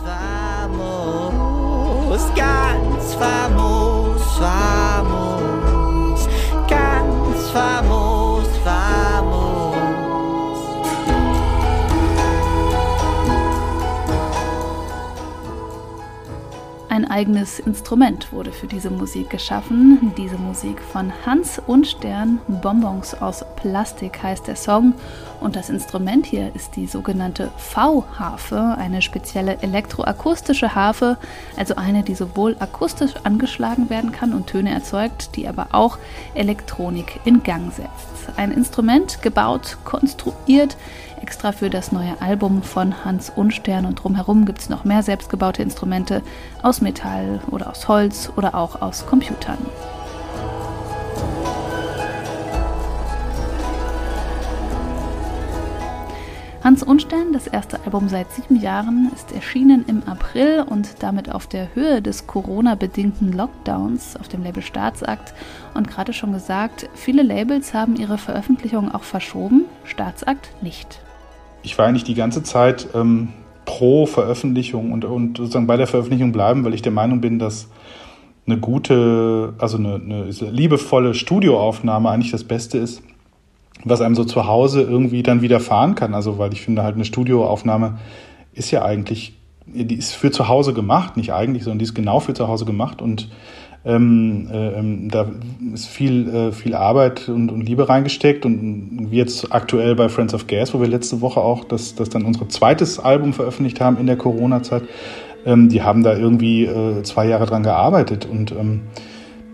Famos, 0.04 1.34
ganz 2.34 3.14
famos, 3.14 4.22
famos, 4.38 5.31
Ein 17.02 17.10
eigenes 17.10 17.58
Instrument 17.58 18.32
wurde 18.32 18.52
für 18.52 18.68
diese 18.68 18.88
Musik 18.88 19.28
geschaffen. 19.28 20.12
Diese 20.16 20.38
Musik 20.38 20.80
von 20.80 21.12
Hans 21.26 21.60
und 21.66 21.88
Stern, 21.88 22.38
Bonbons 22.46 23.20
aus 23.20 23.44
Plastik 23.56 24.22
heißt 24.22 24.46
der 24.46 24.54
Song. 24.54 24.94
Und 25.40 25.56
das 25.56 25.68
Instrument 25.68 26.26
hier 26.26 26.54
ist 26.54 26.76
die 26.76 26.86
sogenannte 26.86 27.50
V-Harfe, 27.56 28.76
eine 28.78 29.02
spezielle 29.02 29.60
elektroakustische 29.62 30.76
Harfe, 30.76 31.18
also 31.56 31.74
eine, 31.74 32.04
die 32.04 32.14
sowohl 32.14 32.54
akustisch 32.60 33.14
angeschlagen 33.24 33.90
werden 33.90 34.12
kann 34.12 34.32
und 34.32 34.46
Töne 34.46 34.70
erzeugt, 34.70 35.34
die 35.34 35.48
aber 35.48 35.70
auch 35.72 35.98
Elektronik 36.34 37.18
in 37.24 37.42
Gang 37.42 37.72
setzt. 37.72 38.36
Ein 38.36 38.52
Instrument 38.52 39.22
gebaut, 39.22 39.78
konstruiert, 39.84 40.76
extra 41.22 41.52
für 41.52 41.70
das 41.70 41.92
neue 41.92 42.20
Album 42.20 42.62
von 42.62 43.04
Hans 43.04 43.30
Unstern 43.30 43.86
und 43.86 43.96
drumherum 43.96 44.44
gibt 44.44 44.58
es 44.58 44.68
noch 44.68 44.84
mehr 44.84 45.02
selbstgebaute 45.02 45.62
Instrumente 45.62 46.22
aus 46.62 46.80
Metall 46.80 47.40
oder 47.50 47.70
aus 47.70 47.88
Holz 47.88 48.30
oder 48.36 48.54
auch 48.54 48.82
aus 48.82 49.06
Computern. 49.06 49.58
Hans 56.64 56.84
Unstern, 56.84 57.32
das 57.32 57.48
erste 57.48 57.80
Album 57.84 58.08
seit 58.08 58.30
sieben 58.30 58.54
Jahren, 58.54 59.10
ist 59.12 59.32
erschienen 59.32 59.84
im 59.88 60.04
April 60.04 60.64
und 60.64 61.02
damit 61.02 61.28
auf 61.28 61.48
der 61.48 61.74
Höhe 61.74 62.00
des 62.00 62.28
Corona-bedingten 62.28 63.32
Lockdowns 63.32 64.16
auf 64.16 64.28
dem 64.28 64.44
Label 64.44 64.62
Staatsakt. 64.62 65.34
Und 65.74 65.88
gerade 65.88 66.12
schon 66.12 66.32
gesagt, 66.32 66.88
viele 66.94 67.22
Labels 67.22 67.74
haben 67.74 67.96
ihre 67.96 68.16
Veröffentlichung 68.16 68.94
auch 68.94 69.02
verschoben, 69.02 69.64
Staatsakt 69.84 70.50
nicht. 70.62 71.01
Ich 71.62 71.78
war 71.78 71.86
eigentlich 71.86 72.04
die 72.04 72.14
ganze 72.14 72.42
Zeit 72.42 72.88
ähm, 72.94 73.28
pro 73.64 74.06
Veröffentlichung 74.06 74.92
und, 74.92 75.04
und 75.04 75.38
sozusagen 75.38 75.66
bei 75.66 75.76
der 75.76 75.86
Veröffentlichung 75.86 76.32
bleiben, 76.32 76.64
weil 76.64 76.74
ich 76.74 76.82
der 76.82 76.92
Meinung 76.92 77.20
bin, 77.20 77.38
dass 77.38 77.68
eine 78.46 78.58
gute, 78.58 79.54
also 79.58 79.78
eine, 79.78 79.94
eine 79.94 80.30
liebevolle 80.30 81.14
Studioaufnahme 81.14 82.10
eigentlich 82.10 82.32
das 82.32 82.44
Beste 82.44 82.78
ist, 82.78 83.02
was 83.84 84.00
einem 84.00 84.14
so 84.14 84.24
zu 84.24 84.46
Hause 84.46 84.82
irgendwie 84.82 85.22
dann 85.22 85.42
widerfahren 85.42 85.94
kann. 85.94 86.14
Also, 86.14 86.38
weil 86.38 86.52
ich 86.52 86.62
finde 86.62 86.82
halt 86.82 86.96
eine 86.96 87.04
Studioaufnahme 87.04 87.98
ist 88.52 88.70
ja 88.70 88.84
eigentlich, 88.84 89.38
die 89.66 89.94
ist 89.94 90.14
für 90.14 90.30
zu 90.30 90.48
Hause 90.48 90.74
gemacht, 90.74 91.16
nicht 91.16 91.32
eigentlich, 91.32 91.64
sondern 91.64 91.78
die 91.78 91.84
ist 91.84 91.94
genau 91.94 92.20
für 92.20 92.34
zu 92.34 92.48
Hause 92.48 92.64
gemacht 92.64 93.00
und 93.00 93.30
ähm, 93.84 94.48
äh, 94.52 95.10
da 95.10 95.30
ist 95.74 95.88
viel, 95.88 96.28
äh, 96.28 96.52
viel 96.52 96.74
Arbeit 96.74 97.28
und, 97.28 97.50
und 97.50 97.62
Liebe 97.62 97.88
reingesteckt 97.88 98.46
und 98.46 99.08
wie 99.10 99.16
jetzt 99.16 99.52
aktuell 99.52 99.96
bei 99.96 100.08
Friends 100.08 100.34
of 100.34 100.46
Gas, 100.46 100.72
wo 100.72 100.80
wir 100.80 100.88
letzte 100.88 101.20
Woche 101.20 101.40
auch 101.40 101.64
das, 101.64 101.94
das 101.94 102.08
dann 102.08 102.24
unser 102.24 102.48
zweites 102.48 103.00
Album 103.00 103.32
veröffentlicht 103.32 103.80
haben 103.80 103.98
in 103.98 104.06
der 104.06 104.16
Corona-Zeit, 104.16 104.84
ähm, 105.44 105.68
die 105.68 105.82
haben 105.82 106.04
da 106.04 106.16
irgendwie 106.16 106.64
äh, 106.64 107.02
zwei 107.02 107.26
Jahre 107.26 107.46
dran 107.46 107.64
gearbeitet 107.64 108.28
und 108.30 108.52
ähm, 108.52 108.82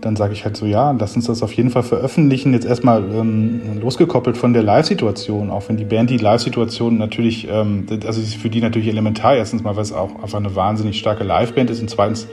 dann 0.01 0.15
sage 0.15 0.33
ich 0.33 0.45
halt 0.45 0.55
so, 0.55 0.65
ja, 0.65 0.91
lass 0.91 1.15
uns 1.15 1.25
das 1.25 1.43
auf 1.43 1.51
jeden 1.53 1.71
Fall 1.71 1.83
veröffentlichen. 1.83 2.53
Jetzt 2.53 2.65
erstmal 2.65 3.03
ähm, 3.03 3.81
losgekoppelt 3.81 4.37
von 4.37 4.53
der 4.53 4.63
Live-Situation, 4.63 5.49
auch 5.49 5.67
wenn 5.67 5.77
die 5.77 5.83
Band 5.83 6.09
die 6.09 6.17
Live-Situation 6.17 6.97
natürlich, 6.97 7.47
ähm, 7.51 7.85
also 8.05 8.21
ist 8.21 8.35
für 8.35 8.49
die 8.49 8.61
natürlich 8.61 8.87
elementar. 8.87 9.35
Erstens 9.35 9.61
mal, 9.61 9.75
weil 9.75 9.83
es 9.83 9.91
auch 9.91 10.21
einfach 10.21 10.37
eine 10.37 10.55
wahnsinnig 10.55 10.97
starke 10.99 11.23
Live-Band 11.23 11.69
ist 11.69 11.81
und 11.81 11.89
zweitens, 11.89 12.27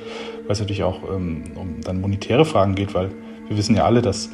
weil 0.46 0.52
es 0.52 0.60
natürlich 0.60 0.84
auch 0.84 1.02
ähm, 1.10 1.44
um 1.54 1.80
dann 1.82 2.00
monetäre 2.00 2.44
Fragen 2.44 2.74
geht, 2.74 2.94
weil 2.94 3.10
wir 3.48 3.56
wissen 3.56 3.76
ja 3.76 3.84
alle, 3.84 4.02
dass 4.02 4.30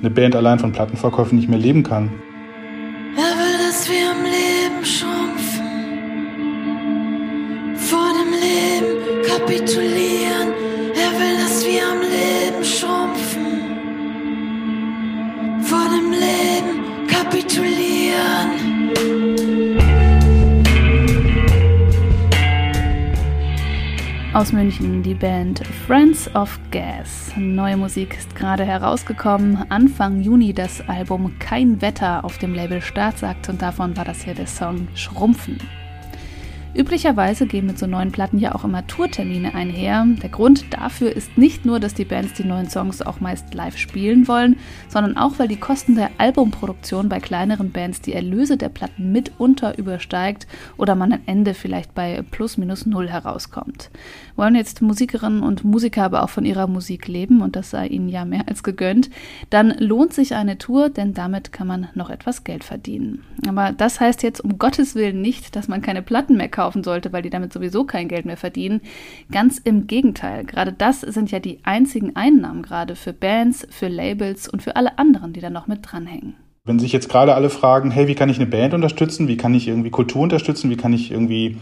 eine 0.00 0.10
Band 0.10 0.36
allein 0.36 0.58
von 0.58 0.72
Plattenverkäufen 0.72 1.38
nicht 1.38 1.48
mehr 1.48 1.58
leben 1.58 1.82
kann. 1.82 2.10
Er 3.16 3.22
will, 3.38 3.58
dass 3.66 3.88
wir 3.88 4.10
im 4.10 4.24
Leben 4.24 4.84
schrumpfen, 4.84 5.64
vor 7.76 8.12
dem 8.12 8.32
Leben 8.32 9.22
kapitulieren. 9.22 10.23
Aus 24.34 24.50
München 24.50 25.04
die 25.04 25.14
Band 25.14 25.64
Friends 25.86 26.28
of 26.34 26.58
Gas. 26.72 27.30
Neue 27.36 27.76
Musik 27.76 28.16
ist 28.18 28.34
gerade 28.34 28.64
herausgekommen. 28.64 29.64
Anfang 29.68 30.22
Juni 30.22 30.52
das 30.52 30.80
Album 30.88 31.38
Kein 31.38 31.80
Wetter 31.80 32.24
auf 32.24 32.38
dem 32.38 32.52
Label 32.52 32.82
Staatsakt 32.82 33.48
und 33.48 33.62
davon 33.62 33.96
war 33.96 34.04
das 34.04 34.24
hier 34.24 34.34
der 34.34 34.48
Song 34.48 34.88
Schrumpfen. 34.96 35.58
Üblicherweise 36.74 37.46
gehen 37.46 37.66
mit 37.66 37.78
so 37.78 37.86
neuen 37.86 38.10
Platten 38.10 38.38
ja 38.38 38.52
auch 38.52 38.64
immer 38.64 38.84
Tourtermine 38.88 39.54
einher. 39.54 40.04
Der 40.22 40.28
Grund 40.28 40.64
dafür 40.74 41.14
ist 41.14 41.38
nicht 41.38 41.64
nur, 41.64 41.78
dass 41.78 41.94
die 41.94 42.04
Bands 42.04 42.32
die 42.34 42.42
neuen 42.42 42.68
Songs 42.68 43.00
auch 43.00 43.20
meist 43.20 43.54
live 43.54 43.78
spielen 43.78 44.26
wollen, 44.26 44.56
sondern 44.88 45.16
auch, 45.16 45.38
weil 45.38 45.46
die 45.46 45.56
Kosten 45.56 45.94
der 45.94 46.10
Albumproduktion 46.18 47.08
bei 47.08 47.20
kleineren 47.20 47.70
Bands 47.70 48.00
die 48.00 48.12
Erlöse 48.12 48.56
der 48.56 48.70
Platten 48.70 49.12
mitunter 49.12 49.78
übersteigt 49.78 50.48
oder 50.76 50.96
man 50.96 51.12
am 51.12 51.20
Ende 51.26 51.54
vielleicht 51.54 51.94
bei 51.94 52.24
plus 52.28 52.58
minus 52.58 52.86
null 52.86 53.08
herauskommt. 53.08 53.90
Wollen 54.34 54.56
jetzt 54.56 54.82
Musikerinnen 54.82 55.44
und 55.44 55.62
Musiker 55.62 56.02
aber 56.02 56.24
auch 56.24 56.30
von 56.30 56.44
ihrer 56.44 56.66
Musik 56.66 57.06
leben 57.06 57.40
und 57.40 57.54
das 57.54 57.70
sei 57.70 57.86
ihnen 57.86 58.08
ja 58.08 58.24
mehr 58.24 58.48
als 58.48 58.64
gegönnt, 58.64 59.10
dann 59.48 59.70
lohnt 59.78 60.12
sich 60.12 60.34
eine 60.34 60.58
Tour, 60.58 60.90
denn 60.90 61.14
damit 61.14 61.52
kann 61.52 61.68
man 61.68 61.88
noch 61.94 62.10
etwas 62.10 62.42
Geld 62.42 62.64
verdienen. 62.64 63.22
Aber 63.46 63.70
das 63.70 64.00
heißt 64.00 64.24
jetzt 64.24 64.40
um 64.40 64.58
Gottes 64.58 64.96
Willen 64.96 65.22
nicht, 65.22 65.54
dass 65.54 65.68
man 65.68 65.80
keine 65.80 66.02
Platten 66.02 66.36
mehr 66.36 66.48
kaufen 66.64 66.82
sollte, 66.82 67.12
weil 67.12 67.20
die 67.20 67.28
damit 67.28 67.52
sowieso 67.52 67.84
kein 67.84 68.08
Geld 68.08 68.24
mehr 68.24 68.38
verdienen. 68.38 68.80
Ganz 69.30 69.58
im 69.58 69.86
Gegenteil. 69.86 70.44
Gerade 70.44 70.72
das 70.72 71.02
sind 71.02 71.30
ja 71.30 71.38
die 71.38 71.58
einzigen 71.62 72.16
Einnahmen 72.16 72.62
gerade 72.62 72.96
für 72.96 73.12
Bands, 73.12 73.66
für 73.70 73.88
Labels 73.88 74.48
und 74.48 74.62
für 74.62 74.76
alle 74.76 74.98
anderen, 74.98 75.34
die 75.34 75.40
da 75.40 75.50
noch 75.50 75.66
mit 75.66 75.80
dranhängen. 75.82 76.36
Wenn 76.64 76.78
sich 76.78 76.92
jetzt 76.92 77.10
gerade 77.10 77.34
alle 77.34 77.50
fragen, 77.50 77.90
hey, 77.90 78.08
wie 78.08 78.14
kann 78.14 78.30
ich 78.30 78.38
eine 78.38 78.46
Band 78.46 78.72
unterstützen? 78.72 79.28
Wie 79.28 79.36
kann 79.36 79.52
ich 79.52 79.68
irgendwie 79.68 79.90
Kultur 79.90 80.22
unterstützen? 80.22 80.70
Wie 80.70 80.78
kann 80.78 80.94
ich 80.94 81.10
irgendwie 81.10 81.58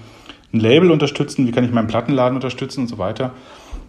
ein 0.55 0.61
Label 0.61 0.93
unterstützen? 0.93 1.49
Wie 1.49 1.51
kann 1.51 1.65
ich 1.65 1.73
meinen 1.73 1.89
Plattenladen 1.89 2.37
unterstützen 2.37 2.83
und 2.83 2.87
so 2.87 2.99
weiter? 2.99 3.33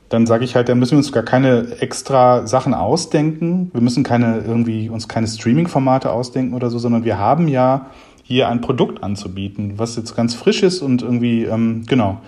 Dann 0.10 0.26
sage 0.26 0.46
ich 0.46 0.56
halt, 0.56 0.68
dann 0.68 0.80
müssen 0.80 0.94
wir 0.94 0.98
uns 0.98 1.12
gar 1.12 1.22
keine 1.22 1.78
extra 1.80 2.48
Sachen 2.48 2.74
ausdenken. 2.74 3.70
Wir 3.72 3.82
müssen 3.82 4.04
keine 4.04 4.40
irgendwie 4.40 4.90
uns 4.90 5.08
keine 5.08 5.28
Streaming-Formate 5.28 6.12
ausdenken 6.12 6.56
oder 6.56 6.72
so, 6.72 6.80
sondern 6.80 7.06
wir 7.06 7.20
haben 7.20 7.48
ja 7.48 7.92
hier 8.34 8.50
ein 8.50 8.62
Produkt 8.62 9.04
anzubieten, 9.04 9.74
was 9.78 9.96
jetzt 9.96 10.16
ganz 10.16 10.34
frisch 10.34 10.64
ist 10.64 10.82
und 10.82 11.02
irgendwie, 11.02 11.44
ähm, 11.44 11.84
genau. 11.88 12.20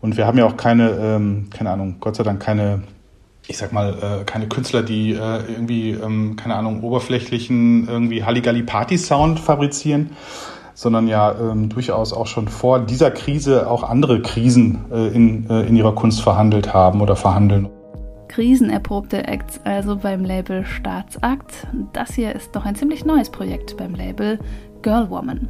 Und 0.00 0.16
wir 0.16 0.26
haben 0.26 0.38
ja 0.38 0.46
auch 0.46 0.56
keine, 0.56 0.90
ähm, 0.90 1.48
keine 1.50 1.70
Ahnung, 1.70 1.96
Gott 2.00 2.16
sei 2.16 2.22
Dank 2.22 2.40
keine, 2.40 2.82
ich 3.46 3.58
sag 3.58 3.72
mal, 3.72 3.94
äh, 4.20 4.24
keine 4.24 4.48
Künstler, 4.48 4.82
die 4.82 5.12
äh, 5.12 5.42
irgendwie, 5.48 5.90
ähm, 5.90 6.36
keine 6.36 6.54
Ahnung, 6.54 6.82
oberflächlichen, 6.82 7.88
irgendwie 7.88 8.24
Halligalli-Party-Sound 8.24 9.40
fabrizieren, 9.40 10.10
sondern 10.74 11.08
ja 11.08 11.34
ähm, 11.38 11.68
durchaus 11.68 12.12
auch 12.12 12.26
schon 12.26 12.48
vor 12.48 12.80
dieser 12.80 13.10
Krise 13.10 13.68
auch 13.68 13.82
andere 13.82 14.22
Krisen 14.22 14.84
äh, 14.90 15.08
in, 15.08 15.50
äh, 15.50 15.66
in 15.66 15.76
ihrer 15.76 15.94
Kunst 15.94 16.22
verhandelt 16.22 16.72
haben 16.72 17.00
oder 17.02 17.16
verhandeln. 17.16 17.68
Krisenerprobte 18.30 19.26
Acts 19.26 19.60
also 19.64 19.96
beim 19.96 20.24
Label 20.24 20.64
Staatsakt. 20.64 21.66
Das 21.92 22.14
hier 22.14 22.32
ist 22.32 22.54
doch 22.54 22.64
ein 22.64 22.76
ziemlich 22.76 23.04
neues 23.04 23.28
Projekt 23.28 23.76
beim 23.76 23.92
Label 23.92 24.38
Girl 24.82 25.10
Woman. 25.10 25.48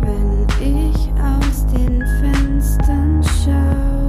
Wenn 0.00 0.46
ich 0.58 0.96
aus 1.20 1.66
den 1.66 2.02
Fenstern 2.18 3.22
schau, 3.22 4.07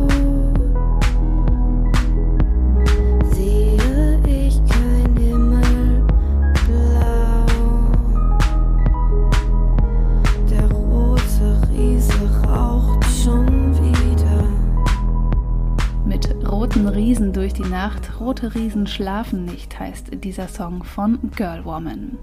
Riesen 17.29 17.33
durch 17.33 17.53
die 17.53 17.69
Nacht. 17.69 18.19
Rote 18.19 18.55
Riesen 18.55 18.87
schlafen 18.87 19.45
nicht, 19.45 19.79
heißt 19.79 20.23
dieser 20.23 20.47
Song 20.47 20.83
von 20.83 21.19
Girl 21.35 21.63
Woman. 21.63 22.17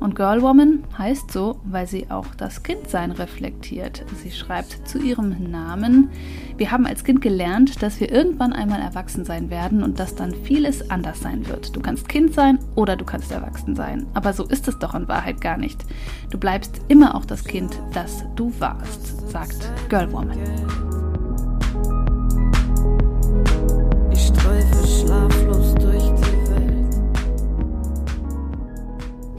Und 0.00 0.16
Girl 0.16 0.42
Woman 0.42 0.82
heißt 0.98 1.30
so, 1.30 1.60
weil 1.64 1.86
sie 1.86 2.10
auch 2.10 2.26
das 2.36 2.62
Kindsein 2.62 3.12
reflektiert. 3.12 4.04
Sie 4.22 4.32
schreibt 4.32 4.88
zu 4.88 4.98
ihrem 4.98 5.50
Namen, 5.50 6.10
wir 6.56 6.72
haben 6.72 6.86
als 6.86 7.04
Kind 7.04 7.20
gelernt, 7.20 7.82
dass 7.82 8.00
wir 8.00 8.10
irgendwann 8.10 8.52
einmal 8.52 8.80
erwachsen 8.80 9.24
sein 9.24 9.50
werden 9.50 9.84
und 9.84 10.00
dass 10.00 10.16
dann 10.16 10.34
vieles 10.34 10.90
anders 10.90 11.20
sein 11.20 11.46
wird. 11.46 11.76
Du 11.76 11.80
kannst 11.80 12.08
Kind 12.08 12.34
sein 12.34 12.58
oder 12.74 12.96
du 12.96 13.04
kannst 13.04 13.30
erwachsen 13.30 13.76
sein. 13.76 14.06
Aber 14.14 14.32
so 14.32 14.44
ist 14.44 14.66
es 14.66 14.78
doch 14.78 14.94
in 14.94 15.06
Wahrheit 15.06 15.40
gar 15.40 15.58
nicht. 15.58 15.84
Du 16.30 16.38
bleibst 16.38 16.80
immer 16.88 17.14
auch 17.14 17.24
das 17.24 17.44
Kind, 17.44 17.80
das 17.92 18.24
du 18.34 18.52
warst, 18.58 19.30
sagt 19.30 19.70
Girl 19.88 20.10
Woman. 20.12 20.89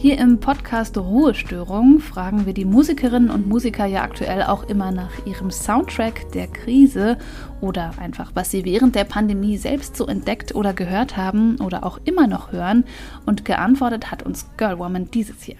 Hier 0.02 0.18
im 0.18 0.40
Podcast 0.40 0.98
Ruhestörung 0.98 2.00
fragen 2.00 2.48
wir 2.48 2.54
die 2.54 2.66
Musikerinnen 2.66 3.30
und 3.30 3.48
Musiker 3.48 3.86
ja 3.86 4.02
aktuell 4.02 4.42
auch 4.42 4.68
immer 4.68 4.92
nach 4.92 5.28
ihrem 5.28 5.52
Soundtrack 5.52 6.32
der 6.32 6.48
Krise 6.48 7.20
oder 7.62 7.92
einfach, 8.00 8.32
was 8.34 8.50
sie 8.50 8.66
während 8.66 8.96
der 8.96 9.04
Pandemie 9.04 9.58
selbst 9.58 9.96
so 9.96 10.08
entdeckt 10.08 10.56
oder 10.56 10.74
gehört 10.74 11.18
haben 11.18 11.62
oder 11.62 11.86
auch 11.86 12.00
immer 12.04 12.26
noch 12.26 12.52
hören. 12.52 12.84
Und 13.28 13.46
geantwortet 13.46 14.10
hat 14.10 14.24
uns 14.24 14.48
Girlwoman 14.58 15.12
dieses 15.12 15.44
hier. 15.44 15.58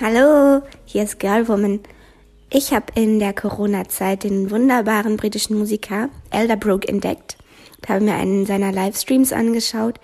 Hallo, 0.00 0.62
hier 0.84 1.02
ist 1.02 1.18
Girlwoman. 1.18 1.80
Ich 2.50 2.72
habe 2.72 2.86
in 2.94 3.18
der 3.18 3.32
Corona-Zeit 3.32 4.22
den 4.22 4.52
wunderbaren 4.52 5.16
britischen 5.16 5.58
Musiker 5.58 6.08
Elderbrook 6.30 6.88
entdeckt 6.88 7.36
und 7.78 7.88
habe 7.88 8.04
mir 8.04 8.14
einen 8.14 8.46
seiner 8.46 8.70
Livestreams 8.70 9.32
angeschaut, 9.32 9.98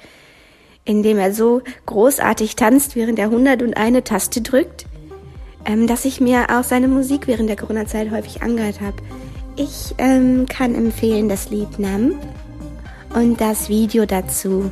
in 0.87 1.03
dem 1.03 1.19
er 1.19 1.35
so 1.35 1.61
großartig 1.85 2.57
tanzt, 2.57 2.97
während 2.97 3.19
er 3.19 3.27
101 3.27 4.05
Taste 4.05 4.41
drückt, 4.41 4.87
ähm, 5.67 5.87
dass 5.87 6.07
ich 6.07 6.21
mir 6.21 6.47
auch 6.51 6.65
seine 6.65 6.89
Musik 6.89 7.27
während 7.27 7.51
der 7.51 7.57
Corona-Zeit 7.57 8.11
häufig 8.11 8.41
angehört 8.41 8.81
habe. 8.81 8.97
Ich 9.57 9.95
ähm, 9.99 10.47
kann 10.49 10.75
empfehlen 10.75 11.29
das 11.29 11.51
Lied 11.51 11.79
Nam 11.79 12.15
und 13.15 13.41
das 13.41 13.69
Video 13.69 14.07
dazu. 14.07 14.71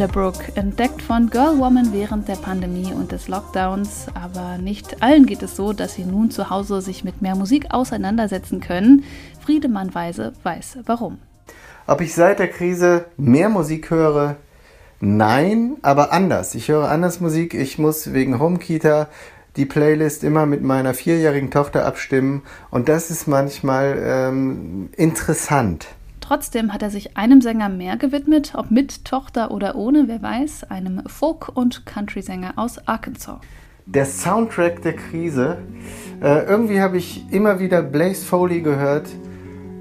Elderbrook, 0.00 0.56
entdeckt 0.56 1.02
von 1.02 1.28
Girl 1.28 1.58
Woman 1.58 1.92
während 1.92 2.26
der 2.26 2.36
Pandemie 2.36 2.90
und 2.94 3.12
des 3.12 3.28
Lockdowns. 3.28 4.06
Aber 4.14 4.56
nicht 4.56 5.02
allen 5.02 5.26
geht 5.26 5.42
es 5.42 5.56
so, 5.56 5.74
dass 5.74 5.92
sie 5.92 6.06
nun 6.06 6.30
zu 6.30 6.48
Hause 6.48 6.80
sich 6.80 7.04
mit 7.04 7.20
mehr 7.20 7.36
Musik 7.36 7.66
auseinandersetzen 7.68 8.60
können. 8.60 9.04
Friedemann 9.44 9.94
Weise 9.94 10.32
weiß 10.42 10.78
warum. 10.86 11.18
Ob 11.86 12.00
ich 12.00 12.14
seit 12.14 12.38
der 12.38 12.48
Krise 12.48 13.04
mehr 13.18 13.50
Musik 13.50 13.90
höre? 13.90 14.36
Nein, 15.00 15.76
aber 15.82 16.14
anders. 16.14 16.54
Ich 16.54 16.68
höre 16.68 16.88
anders 16.88 17.20
Musik. 17.20 17.52
Ich 17.52 17.78
muss 17.78 18.14
wegen 18.14 18.38
HomeKita 18.38 19.06
die 19.56 19.66
Playlist 19.66 20.24
immer 20.24 20.46
mit 20.46 20.62
meiner 20.62 20.94
vierjährigen 20.94 21.50
Tochter 21.50 21.84
abstimmen 21.84 22.40
und 22.70 22.88
das 22.88 23.10
ist 23.10 23.28
manchmal 23.28 24.00
ähm, 24.02 24.88
interessant. 24.96 25.88
Trotzdem 26.30 26.72
hat 26.72 26.80
er 26.80 26.90
sich 26.90 27.16
einem 27.16 27.40
Sänger 27.40 27.68
mehr 27.68 27.96
gewidmet, 27.96 28.52
ob 28.54 28.70
mit 28.70 29.04
Tochter 29.04 29.50
oder 29.50 29.74
ohne, 29.74 30.06
wer 30.06 30.22
weiß, 30.22 30.62
einem 30.70 31.02
Folk- 31.08 31.50
und 31.52 31.86
Country-Sänger 31.86 32.52
aus 32.54 32.86
Arkansas. 32.86 33.40
Der 33.86 34.04
Soundtrack 34.04 34.80
der 34.82 34.92
Krise. 34.92 35.58
Äh, 36.22 36.44
irgendwie 36.44 36.80
habe 36.80 36.98
ich 36.98 37.24
immer 37.32 37.58
wieder 37.58 37.82
Blaze 37.82 38.24
Foley 38.24 38.60
gehört. 38.60 39.08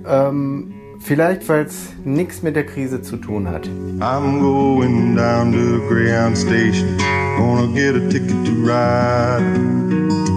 Ähm, 0.07 0.73
vielleicht, 1.01 1.47
weil 1.49 1.65
es 1.65 1.93
nichts 2.03 2.41
mit 2.41 2.55
der 2.55 2.65
Krise 2.65 3.03
zu 3.03 3.17
tun 3.17 3.47
hat. 3.47 3.67
I'm 3.99 4.39
going 4.39 5.15
down 5.15 5.51
to 5.51 5.87
Greyhound 5.87 6.35
Station. 6.35 6.97
Gonna 7.37 7.67
get 7.75 7.95
a 7.95 8.09
ticket 8.09 8.43
to 8.47 8.53
ride. 8.63 9.43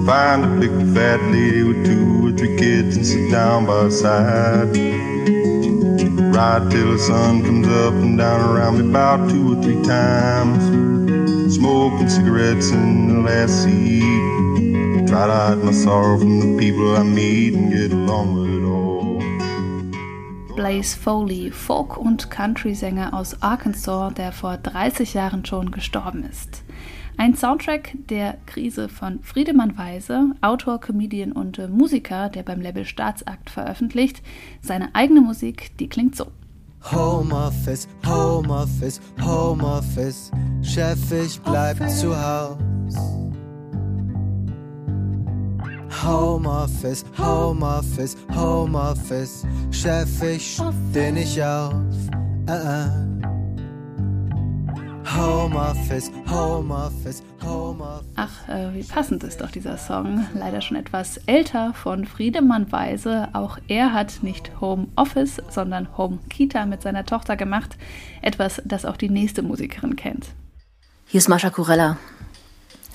Find 0.05 0.45
a 0.45 0.61
big 0.61 0.73
fat 0.95 1.21
lady 1.33 1.65
with 1.65 1.87
two 1.87 2.27
or 2.27 2.37
three 2.37 2.55
kids 2.59 2.99
and 2.99 3.07
sit 3.07 3.31
down 3.31 3.65
by 3.65 3.85
her 3.85 3.91
side. 3.91 5.02
Ride 6.33 6.71
till 6.71 6.93
the 6.93 6.99
sun 6.99 7.43
comes 7.43 7.69
up 7.69 7.93
and 7.93 8.17
down 8.17 8.41
around 8.41 8.79
me 8.79 8.89
about 8.89 9.29
two 9.29 9.53
or 9.53 9.63
three 9.63 9.83
times. 9.83 10.65
Smoking 11.55 12.09
cigarettes 12.09 12.71
in 12.71 13.09
the 13.09 13.21
last 13.21 13.65
seat. 13.65 15.07
Try 15.07 15.27
to 15.27 15.33
hide 15.33 15.59
my 15.59 15.73
sorrow 15.73 16.19
from 16.19 16.41
the 16.41 16.59
people 16.59 16.97
I 16.97 17.03
meet 17.03 17.53
and 17.53 17.71
get 17.71 17.93
along 17.93 18.35
with 18.35 18.49
it 18.49 18.65
all. 18.65 20.57
Blaze 20.57 20.95
Foley, 20.95 21.51
Folk- 21.51 21.99
und 21.99 22.31
Country-Sänger 22.31 23.13
aus 23.13 23.43
Arkansas, 23.43 24.13
der 24.15 24.33
vor 24.33 24.57
30 24.57 25.13
Jahren 25.13 25.45
schon 25.45 25.71
gestorben 25.71 26.25
ist. 26.25 26.63
Ein 27.17 27.35
Soundtrack 27.37 27.95
der 28.09 28.39
Krise 28.47 28.89
von 28.89 29.21
Friedemann 29.23 29.77
Weise, 29.77 30.33
Autor, 30.41 30.81
Comedian 30.81 31.33
und 31.33 31.59
äh, 31.59 31.69
Musiker, 31.69 32.29
der 32.29 32.43
beim 32.43 32.61
Label 32.61 32.85
Staatsakt 32.85 33.51
veröffentlicht. 33.51 34.23
Seine 34.61 34.95
eigene 34.95 35.21
Musik, 35.21 35.77
die 35.79 35.89
klingt 35.89 36.17
so. 36.17 36.27
Homeoffice, 36.91 37.87
Homeoffice, 38.05 39.01
Homeoffice. 39.21 40.33
Chef, 40.63 40.99
ich 41.13 41.41
bleib 41.41 41.79
zu 41.89 42.17
Haus. 42.17 42.59
Homeoffice, 46.05 47.05
Homeoffice, 47.17 48.17
Homeoffice. 48.35 49.47
Chef, 49.71 50.23
ich 50.23 50.61
steh 50.91 51.13
nicht 51.13 51.41
auf. 51.41 51.75
Äh, 52.49 52.53
äh. 52.53 53.22
Homeoffice, 55.15 56.11
Homeoffice, 56.31 57.23
Homeoffice. 57.45 58.07
Ach, 58.17 58.49
äh, 58.49 58.75
wie 58.75 58.83
passend 58.83 59.23
ist 59.25 59.43
doch 59.43 59.51
dieser 59.51 59.77
Song. 59.77 60.27
Leider 60.35 60.63
schon 60.63 60.77
etwas 60.77 61.19
älter 61.27 61.75
von 61.75 62.07
Friedemann 62.07 62.73
Weise. 62.73 63.29
Auch 63.35 63.59
er 63.69 63.93
hat 63.93 64.23
nicht 64.23 64.53
Home 64.61 64.87
Office, 64.97 65.37
sondern 65.51 65.99
Home 65.99 66.19
Kita 66.31 66.65
mit 66.65 66.81
seiner 66.81 67.05
Tochter 67.05 67.37
gemacht. 67.37 67.77
Etwas, 68.23 68.63
das 68.65 68.87
auch 68.87 68.97
die 68.97 69.11
nächste 69.11 69.43
Musikerin 69.43 69.97
kennt. 69.97 70.29
Hier 71.09 71.19
ist 71.19 71.29
Mascha 71.29 71.51
Kurella. 71.51 71.99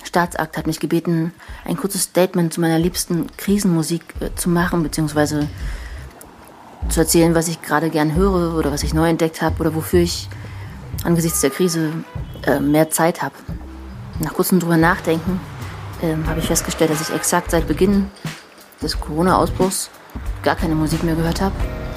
Staatsakt 0.02 0.56
hat 0.56 0.66
mich 0.66 0.80
gebeten, 0.80 1.32
ein 1.64 1.76
kurzes 1.76 2.02
Statement 2.02 2.52
zu 2.52 2.60
meiner 2.60 2.80
liebsten 2.80 3.28
Krisenmusik 3.36 4.02
äh, 4.20 4.34
zu 4.34 4.50
machen, 4.50 4.82
beziehungsweise 4.82 5.46
zu 6.88 7.00
erzählen, 7.00 7.36
was 7.36 7.46
ich 7.46 7.62
gerade 7.62 7.90
gern 7.90 8.14
höre 8.14 8.56
oder 8.56 8.72
was 8.72 8.82
ich 8.82 8.92
neu 8.92 9.08
entdeckt 9.08 9.40
habe 9.40 9.60
oder 9.60 9.74
wofür 9.74 10.00
ich 10.00 10.28
angesichts 11.04 11.40
der 11.40 11.50
Krise 11.50 11.92
äh, 12.46 12.60
mehr 12.60 12.90
Zeit 12.90 13.22
habe. 13.22 13.34
Nach 14.20 14.34
kurzem 14.34 14.60
drüber 14.60 14.76
nachdenken 14.76 15.40
ähm, 16.02 16.26
habe 16.26 16.40
ich 16.40 16.46
festgestellt, 16.46 16.90
dass 16.90 17.08
ich 17.08 17.14
exakt 17.14 17.50
seit 17.50 17.68
Beginn 17.68 18.10
des 18.82 18.98
Corona-Ausbruchs 19.00 19.90
gar 20.42 20.56
keine 20.56 20.74
Musik 20.74 21.02
mehr 21.02 21.14
gehört 21.14 21.40
habe. 21.40 21.54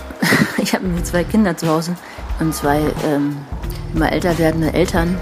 ich 0.58 0.74
habe 0.74 0.86
nämlich 0.86 1.06
zwei 1.06 1.24
Kinder 1.24 1.56
zu 1.58 1.68
Hause 1.68 1.96
und 2.40 2.54
zwei 2.54 2.82
ähm, 3.06 3.38
immer 3.94 4.12
älter 4.12 4.38
werdende 4.38 4.74
Eltern 4.74 5.18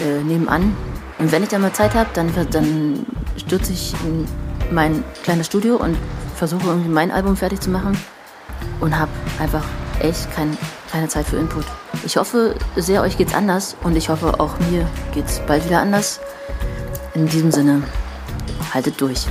äh, 0.00 0.22
nebenan. 0.22 0.76
Und 1.18 1.32
wenn 1.32 1.42
ich 1.42 1.48
dann 1.48 1.62
mal 1.62 1.72
Zeit 1.72 1.94
habe, 1.94 2.10
dann, 2.14 2.32
dann 2.50 3.06
stürze 3.36 3.72
ich 3.72 3.94
in 4.04 4.26
mein 4.70 5.04
kleines 5.22 5.46
Studio 5.46 5.76
und 5.76 5.96
versuche 6.36 6.66
irgendwie 6.66 6.88
mein 6.88 7.10
Album 7.10 7.36
fertig 7.36 7.60
zu 7.60 7.70
machen 7.70 7.96
und 8.80 8.98
habe 8.98 9.10
einfach 9.38 9.64
echt 10.00 10.32
kein, 10.34 10.56
keine 10.90 11.08
Zeit 11.08 11.26
für 11.26 11.36
Input. 11.36 11.64
Ich 12.04 12.16
hoffe 12.16 12.56
sehr, 12.76 13.02
euch 13.02 13.16
geht's 13.16 13.34
anders 13.34 13.76
und 13.84 13.96
ich 13.96 14.08
hoffe 14.08 14.40
auch 14.40 14.58
mir 14.70 14.88
geht's 15.14 15.40
bald 15.46 15.64
wieder 15.64 15.80
anders. 15.80 16.20
In 17.14 17.26
diesem 17.26 17.52
Sinne, 17.52 17.82
haltet 18.72 19.00
durch. 19.00 19.26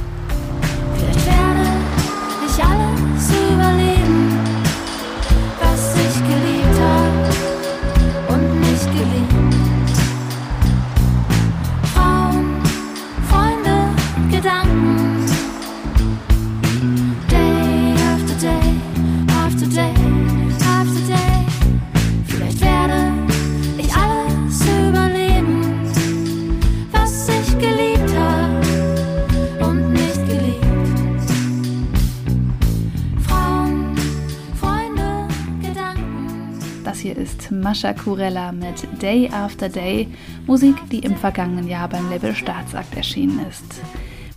Ist 37.21 37.51
Mascha 37.51 37.93
Kurella 37.93 38.51
mit 38.51 38.87
Day 38.99 39.29
After 39.31 39.69
Day, 39.69 40.07
Musik, 40.47 40.75
die 40.89 40.99
im 40.99 41.15
vergangenen 41.15 41.67
Jahr 41.67 41.87
beim 41.87 42.09
Label 42.09 42.33
Staatsakt 42.33 42.97
erschienen 42.97 43.45
ist. 43.47 43.63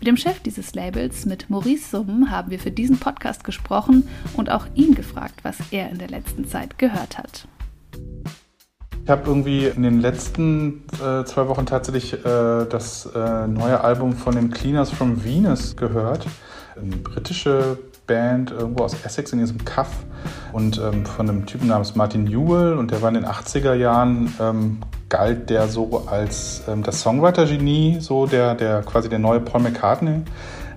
Mit 0.00 0.06
dem 0.06 0.18
Chef 0.18 0.40
dieses 0.40 0.74
Labels, 0.74 1.24
mit 1.24 1.48
Maurice 1.48 1.88
Summ, 1.88 2.30
haben 2.30 2.50
wir 2.50 2.58
für 2.58 2.70
diesen 2.70 2.98
Podcast 2.98 3.42
gesprochen 3.42 4.06
und 4.36 4.50
auch 4.50 4.66
ihn 4.74 4.94
gefragt, 4.94 5.40
was 5.44 5.56
er 5.70 5.88
in 5.88 5.96
der 5.96 6.08
letzten 6.08 6.46
Zeit 6.46 6.78
gehört 6.78 7.16
hat. 7.16 7.48
Ich 9.02 9.08
habe 9.08 9.22
irgendwie 9.26 9.66
in 9.66 9.82
den 9.82 10.00
letzten 10.00 10.82
äh, 11.02 11.24
zwei 11.24 11.48
Wochen 11.48 11.64
tatsächlich 11.64 12.12
äh, 12.12 12.66
das 12.66 13.06
äh, 13.14 13.46
neue 13.46 13.80
Album 13.80 14.12
von 14.12 14.34
den 14.34 14.50
Cleaners 14.50 14.90
from 14.90 15.24
Venus 15.24 15.74
gehört. 15.74 16.26
Eine 16.76 16.96
britische 16.96 17.78
Band 18.06 18.50
irgendwo 18.50 18.84
aus 18.84 18.94
Essex 19.04 19.32
in 19.32 19.38
diesem 19.38 19.64
Kaff 19.64 19.90
und 20.52 20.78
ähm, 20.78 21.06
von 21.06 21.28
einem 21.28 21.46
Typen 21.46 21.68
namens 21.68 21.94
Martin 21.94 22.24
Newell 22.24 22.74
und 22.74 22.90
der 22.90 23.02
war 23.02 23.08
in 23.08 23.14
den 23.14 23.26
80er 23.26 23.74
Jahren, 23.74 24.32
ähm, 24.40 24.78
galt 25.08 25.50
der 25.50 25.68
so 25.68 26.04
als 26.06 26.62
ähm, 26.68 26.82
das 26.82 27.00
Songwriter-Genie, 27.00 27.98
so 28.00 28.26
der, 28.26 28.54
der 28.54 28.82
quasi 28.82 29.08
der 29.08 29.18
neue 29.18 29.40
Paul 29.40 29.62
McCartney 29.62 30.22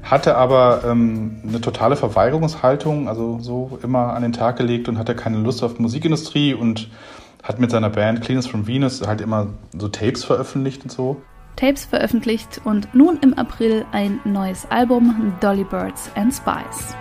hatte 0.09 0.37
aber 0.37 0.83
ähm, 0.85 1.41
eine 1.47 1.59
totale 1.59 1.95
Verweigerungshaltung, 1.95 3.09
also 3.09 3.39
so 3.41 3.77
immer 3.83 4.13
an 4.13 4.21
den 4.21 4.33
Tag 4.33 4.57
gelegt 4.57 4.87
und 4.87 4.97
hatte 4.97 5.15
keine 5.15 5.37
Lust 5.37 5.63
auf 5.63 5.79
Musikindustrie 5.79 6.53
und 6.53 6.89
hat 7.43 7.59
mit 7.59 7.71
seiner 7.71 7.89
Band 7.89 8.21
Cleaners 8.21 8.47
from 8.47 8.67
Venus 8.67 9.05
halt 9.05 9.21
immer 9.21 9.47
so 9.77 9.87
Tapes 9.87 10.23
veröffentlicht 10.23 10.83
und 10.83 10.91
so. 10.91 11.21
Tapes 11.55 11.85
veröffentlicht 11.85 12.61
und 12.63 12.93
nun 12.93 13.17
im 13.21 13.33
April 13.33 13.85
ein 13.91 14.19
neues 14.23 14.67
Album 14.69 15.33
Dolly 15.41 15.63
Birds 15.63 16.09
and 16.15 16.33
Spies. 16.33 16.95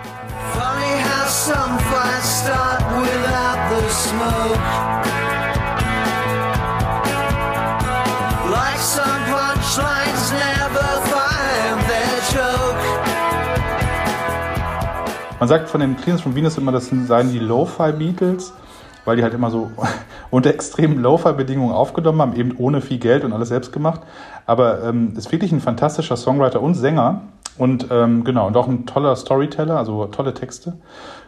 Funny 0.56 0.96
how 1.04 1.28
some 1.28 1.78
fights 1.90 2.40
start 2.40 2.80
without 2.96 3.60
the 3.68 3.82
smoke. 3.90 4.64
Like 8.50 8.78
some 8.78 9.20
punchlines 9.28 10.32
never 10.32 10.88
find 11.12 11.78
their 11.90 12.16
joke. 12.32 12.82
Man 15.38 15.48
sagt 15.48 15.68
von 15.68 15.80
den 15.82 15.94
Cleaners 15.98 16.22
from 16.22 16.34
Venus 16.34 16.56
immer, 16.56 16.72
das 16.72 16.88
seien 16.88 17.30
die 17.30 17.38
Lo-Fi 17.38 17.92
Beatles, 17.92 18.54
weil 19.04 19.16
die 19.16 19.22
halt 19.22 19.34
immer 19.34 19.50
so 19.50 19.70
unter 20.30 20.48
extremen 20.48 21.02
Lo-Fi-Bedingungen 21.02 21.74
aufgenommen 21.74 22.22
haben, 22.22 22.34
eben 22.34 22.56
ohne 22.56 22.80
viel 22.80 22.98
Geld 22.98 23.24
und 23.24 23.34
alles 23.34 23.50
selbst 23.50 23.74
gemacht. 23.74 24.00
Aber 24.46 24.82
ähm, 24.84 25.12
ist 25.18 25.30
wirklich 25.30 25.52
ein 25.52 25.60
fantastischer 25.60 26.16
Songwriter 26.16 26.62
und 26.62 26.76
Sänger. 26.76 27.20
Und 27.58 27.88
ähm, 27.90 28.24
genau, 28.24 28.46
und 28.48 28.56
auch 28.56 28.68
ein 28.68 28.86
toller 28.86 29.16
Storyteller, 29.16 29.78
also 29.78 30.06
tolle 30.06 30.34
Texte. 30.34 30.74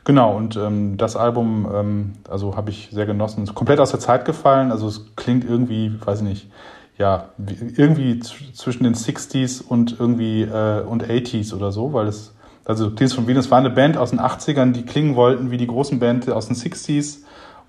Genau, 0.04 0.36
und 0.36 0.56
ähm, 0.56 0.96
das 0.96 1.16
Album, 1.16 1.68
ähm, 1.74 2.12
also 2.28 2.56
habe 2.56 2.70
ich 2.70 2.88
sehr 2.92 3.06
genossen. 3.06 3.44
Ist 3.44 3.54
komplett 3.54 3.80
aus 3.80 3.90
der 3.90 4.00
Zeit 4.00 4.24
gefallen, 4.24 4.70
also 4.72 4.88
es 4.88 5.14
klingt 5.16 5.44
irgendwie, 5.44 5.92
weiß 6.04 6.20
ich 6.20 6.26
nicht, 6.28 6.50
ja, 6.98 7.28
wie- 7.38 7.74
irgendwie 7.76 8.18
zwischen 8.20 8.84
den 8.84 8.94
60s 8.94 9.62
und 9.62 9.98
irgendwie 9.98 10.42
äh, 10.42 10.82
und 10.82 11.04
80s 11.04 11.54
oder 11.54 11.72
so, 11.72 11.92
weil 11.92 12.06
es, 12.08 12.34
also 12.64 12.90
Cleans 12.90 13.14
von 13.14 13.26
Venus 13.26 13.50
war 13.50 13.58
eine 13.58 13.70
Band 13.70 13.96
aus 13.96 14.10
den 14.10 14.20
80ern, 14.20 14.72
die 14.72 14.84
klingen 14.84 15.14
wollten 15.14 15.50
wie 15.50 15.56
die 15.58 15.66
großen 15.66 15.98
Band 15.98 16.28
aus 16.30 16.48
den 16.48 16.56
60s 16.56 17.18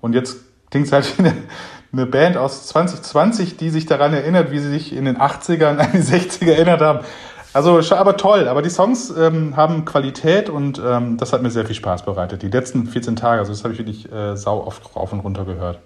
und 0.00 0.14
jetzt 0.14 0.36
klingt 0.70 0.86
es 0.86 0.92
halt 0.92 1.16
wie 1.18 1.22
eine, 1.22 1.32
eine 1.92 2.06
Band 2.06 2.36
aus 2.36 2.66
2020, 2.68 3.56
die 3.56 3.70
sich 3.70 3.86
daran 3.86 4.12
erinnert, 4.14 4.50
wie 4.52 4.58
sie 4.58 4.70
sich 4.70 4.94
in 4.94 5.04
den 5.04 5.18
80ern 5.18 5.76
an 5.78 5.88
die 5.92 5.98
60er 5.98 6.52
erinnert 6.52 6.80
haben. 6.80 7.00
Also, 7.52 7.80
aber 7.94 8.16
toll, 8.16 8.46
aber 8.46 8.62
die 8.62 8.70
Songs 8.70 9.10
ähm, 9.10 9.56
haben 9.56 9.84
Qualität 9.84 10.48
und 10.48 10.80
ähm, 10.84 11.16
das 11.16 11.32
hat 11.32 11.42
mir 11.42 11.50
sehr 11.50 11.66
viel 11.66 11.74
Spaß 11.74 12.04
bereitet. 12.04 12.42
Die 12.42 12.48
letzten 12.48 12.86
14 12.86 13.16
Tage, 13.16 13.40
also 13.40 13.50
das 13.50 13.64
habe 13.64 13.74
ich 13.74 13.80
wirklich 13.80 14.10
äh, 14.12 14.36
sau 14.36 14.64
oft 14.64 14.94
rauf 14.94 15.12
und 15.12 15.20
runter 15.20 15.44
gehört. 15.44 15.80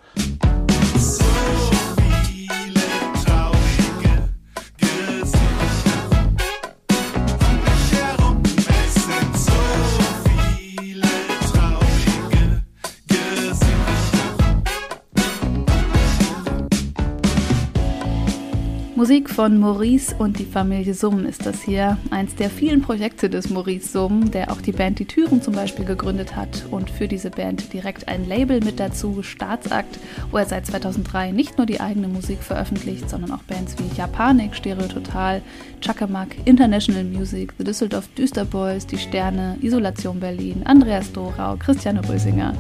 Musik 19.05 19.29
von 19.29 19.59
Maurice 19.59 20.15
und 20.19 20.39
die 20.39 20.47
Familie 20.47 20.95
Summ 20.95 21.27
ist 21.27 21.45
das 21.45 21.61
hier. 21.61 21.99
Eins 22.11 22.37
der 22.37 22.49
vielen 22.49 22.81
Projekte 22.81 23.29
des 23.29 23.51
Maurice 23.51 23.87
Summ, 23.87 24.31
der 24.31 24.51
auch 24.51 24.63
die 24.63 24.73
Band 24.73 24.99
Die 24.99 25.05
Türen 25.05 25.43
zum 25.43 25.53
Beispiel 25.53 25.85
gegründet 25.85 26.35
hat 26.37 26.65
und 26.71 26.89
für 26.89 27.07
diese 27.07 27.29
Band 27.29 27.75
direkt 27.75 28.09
ein 28.09 28.27
Label 28.27 28.61
mit 28.65 28.81
dazu, 28.81 29.23
Staatsakt, 29.23 29.99
wo 30.31 30.39
er 30.39 30.47
seit 30.47 30.65
2003 30.65 31.33
nicht 31.33 31.59
nur 31.59 31.67
die 31.67 31.83
eigene 31.83 32.09
Musik 32.09 32.43
veröffentlicht, 32.43 33.11
sondern 33.11 33.33
auch 33.33 33.43
Bands 33.43 33.77
wie 33.79 33.95
Japanik, 33.95 34.57
Stereo 34.57 34.89
Total, 34.89 35.43
Chakamak, 35.83 36.29
International 36.47 37.05
Music, 37.05 37.53
The 37.59 37.65
Düsseldorf 37.65 38.09
Düsterboys, 38.17 38.87
Die 38.87 38.97
Sterne, 38.97 39.59
Isolation 39.61 40.19
Berlin, 40.19 40.63
Andreas 40.65 41.13
Dorau, 41.13 41.57
Christiane 41.59 42.01
Rösinger, 42.09 42.55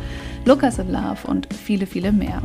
Lukas 0.44 0.78
in 0.78 0.92
Love 0.92 1.26
und 1.26 1.48
viele, 1.54 1.86
viele 1.86 2.12
mehr. 2.12 2.42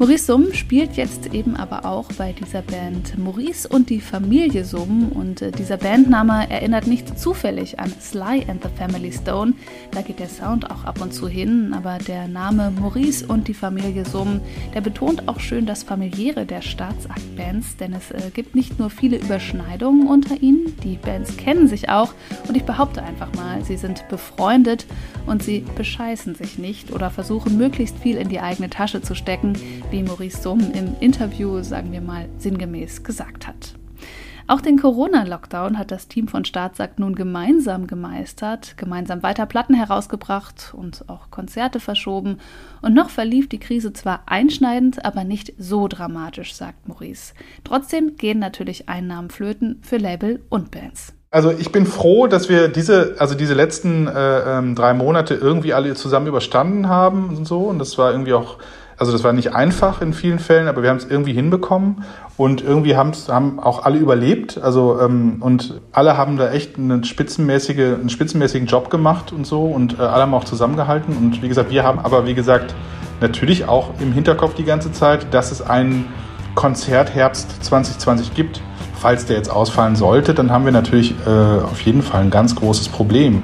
Maurice 0.00 0.24
Summ 0.24 0.54
spielt 0.54 0.96
jetzt 0.96 1.34
eben 1.34 1.56
aber 1.56 1.84
auch 1.84 2.10
bei 2.16 2.32
dieser 2.32 2.62
Band 2.62 3.18
Maurice 3.18 3.68
und 3.68 3.90
die 3.90 4.00
Familie 4.00 4.64
Summ. 4.64 5.12
Und 5.12 5.42
äh, 5.42 5.52
dieser 5.52 5.76
Bandname 5.76 6.50
erinnert 6.50 6.86
nicht 6.86 7.18
zufällig 7.18 7.78
an 7.78 7.92
Sly 8.00 8.46
and 8.48 8.62
the 8.62 8.70
Family 8.78 9.12
Stone. 9.12 9.52
Da 9.90 10.00
geht 10.00 10.18
der 10.18 10.30
Sound 10.30 10.70
auch 10.70 10.84
ab 10.84 11.02
und 11.02 11.12
zu 11.12 11.28
hin, 11.28 11.74
aber 11.74 11.98
der 11.98 12.28
Name 12.28 12.72
Maurice 12.80 13.26
und 13.26 13.46
die 13.46 13.52
Familie 13.52 14.06
Summ, 14.06 14.40
der 14.72 14.80
betont 14.80 15.28
auch 15.28 15.38
schön 15.38 15.66
das 15.66 15.82
familiäre 15.82 16.46
der 16.46 16.62
Staatsaktbands, 16.62 17.76
denn 17.76 17.92
es 17.92 18.10
äh, 18.10 18.30
gibt 18.32 18.54
nicht 18.54 18.78
nur 18.78 18.88
viele 18.88 19.18
Überschneidungen 19.18 20.06
unter 20.06 20.40
ihnen, 20.40 20.74
die 20.82 20.96
Bands 20.96 21.36
kennen 21.36 21.68
sich 21.68 21.90
auch. 21.90 22.14
Und 22.48 22.56
ich 22.56 22.64
behaupte 22.64 23.02
einfach 23.02 23.34
mal, 23.34 23.62
sie 23.66 23.76
sind 23.76 24.08
befreundet. 24.08 24.86
Und 25.26 25.42
sie 25.42 25.64
bescheißen 25.76 26.34
sich 26.34 26.58
nicht 26.58 26.90
oder 26.92 27.10
versuchen 27.10 27.56
möglichst 27.56 27.98
viel 27.98 28.16
in 28.16 28.28
die 28.30 28.40
eigene 28.40 28.70
Tasche 28.70 29.02
zu 29.02 29.14
stecken, 29.14 29.52
wie 29.90 30.02
Maurice 30.02 30.40
Summ 30.42 30.60
im 30.72 30.94
Interview, 31.00 31.62
sagen 31.62 31.90
wir 31.92 32.00
mal, 32.00 32.28
sinngemäß 32.38 33.02
gesagt 33.02 33.48
hat. 33.48 33.74
Auch 34.46 34.60
den 34.60 34.80
Corona-Lockdown 34.80 35.78
hat 35.78 35.90
das 35.90 36.08
Team 36.08 36.26
von 36.26 36.44
Staatsakt 36.44 36.98
nun 36.98 37.14
gemeinsam 37.14 37.86
gemeistert, 37.86 38.76
gemeinsam 38.76 39.22
weiter 39.22 39.46
Platten 39.46 39.74
herausgebracht 39.74 40.74
und 40.76 41.08
auch 41.08 41.30
Konzerte 41.30 41.78
verschoben. 41.78 42.38
Und 42.82 42.94
noch 42.94 43.10
verlief 43.10 43.48
die 43.48 43.60
Krise 43.60 43.92
zwar 43.92 44.22
einschneidend, 44.26 45.04
aber 45.04 45.24
nicht 45.24 45.52
so 45.58 45.86
dramatisch, 45.86 46.54
sagt 46.54 46.88
Maurice. 46.88 47.34
Trotzdem 47.62 48.16
gehen 48.16 48.40
natürlich 48.40 48.88
Einnahmen 48.88 49.30
flöten 49.30 49.80
für 49.82 49.98
Label 49.98 50.40
und 50.48 50.72
Bands. 50.72 51.14
Also 51.32 51.52
ich 51.52 51.70
bin 51.70 51.86
froh, 51.86 52.26
dass 52.26 52.48
wir 52.48 52.66
diese, 52.66 53.14
also 53.18 53.36
diese 53.36 53.54
letzten 53.54 54.08
äh, 54.08 54.58
ähm, 54.58 54.74
drei 54.74 54.94
Monate 54.94 55.34
irgendwie 55.34 55.72
alle 55.72 55.94
zusammen 55.94 56.26
überstanden 56.26 56.88
haben 56.88 57.36
und 57.36 57.44
so. 57.46 57.60
Und 57.60 57.78
das 57.78 57.98
war 57.98 58.10
irgendwie 58.10 58.32
auch, 58.32 58.58
also 59.00 59.12
das 59.12 59.24
war 59.24 59.32
nicht 59.32 59.54
einfach 59.54 60.02
in 60.02 60.12
vielen 60.12 60.38
Fällen, 60.38 60.68
aber 60.68 60.82
wir 60.82 60.90
haben 60.90 60.98
es 60.98 61.06
irgendwie 61.06 61.32
hinbekommen 61.32 62.04
und 62.36 62.62
irgendwie 62.62 62.96
haben 62.96 63.58
auch 63.58 63.86
alle 63.86 63.96
überlebt. 63.98 64.60
Also 64.62 65.00
ähm, 65.00 65.38
und 65.40 65.80
alle 65.90 66.18
haben 66.18 66.36
da 66.36 66.50
echt 66.52 66.76
einen 66.76 67.02
spitzenmäßige, 67.02 67.78
einen 67.78 68.10
spitzenmäßigen 68.10 68.68
Job 68.68 68.90
gemacht 68.90 69.32
und 69.32 69.46
so 69.46 69.64
und 69.64 69.98
äh, 69.98 70.02
alle 70.02 70.24
haben 70.24 70.34
auch 70.34 70.44
zusammengehalten. 70.44 71.16
Und 71.16 71.40
wie 71.42 71.48
gesagt, 71.48 71.70
wir 71.70 71.82
haben 71.82 71.98
aber 71.98 72.26
wie 72.26 72.34
gesagt 72.34 72.74
natürlich 73.22 73.66
auch 73.66 73.88
im 74.00 74.12
Hinterkopf 74.12 74.52
die 74.54 74.64
ganze 74.64 74.92
Zeit, 74.92 75.32
dass 75.32 75.50
es 75.50 75.62
einen 75.62 76.04
Konzertherbst 76.54 77.64
2020 77.64 78.34
gibt. 78.34 78.60
Falls 78.98 79.24
der 79.24 79.36
jetzt 79.36 79.50
ausfallen 79.50 79.96
sollte, 79.96 80.34
dann 80.34 80.50
haben 80.50 80.66
wir 80.66 80.72
natürlich 80.72 81.14
äh, 81.26 81.30
auf 81.30 81.80
jeden 81.80 82.02
Fall 82.02 82.20
ein 82.20 82.30
ganz 82.30 82.54
großes 82.54 82.90
Problem. 82.90 83.42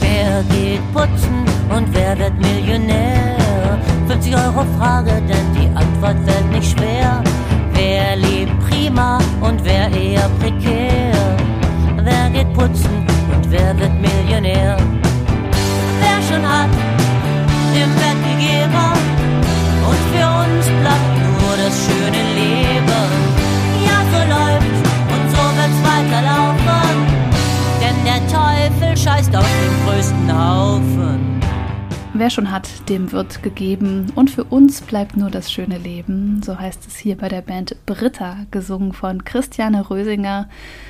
Wer 0.00 0.42
geht 0.44 0.80
putzen 0.94 1.44
und 1.68 1.94
wer 1.94 2.18
wird 2.18 2.32
Millionär? 2.38 3.25
50 4.16 4.34
Euro 4.34 4.64
Frage, 4.78 5.20
denn 5.28 5.52
die 5.52 5.68
Antwort 5.76 6.25
Wer 32.26 32.30
schon 32.30 32.50
hat, 32.50 32.88
dem 32.88 33.12
wird 33.12 33.44
gegeben 33.44 34.10
und 34.16 34.32
für 34.32 34.42
uns 34.42 34.80
bleibt 34.80 35.16
nur 35.16 35.30
das 35.30 35.52
schöne 35.52 35.78
Leben. 35.78 36.42
So 36.42 36.58
heißt 36.58 36.84
es 36.88 36.96
hier 36.96 37.16
bei 37.16 37.28
der 37.28 37.40
Band 37.40 37.76
Britta, 37.86 38.46
gesungen 38.50 38.92
von 38.92 39.24
Christiane 39.24 39.88
Rösinger. 39.88 40.48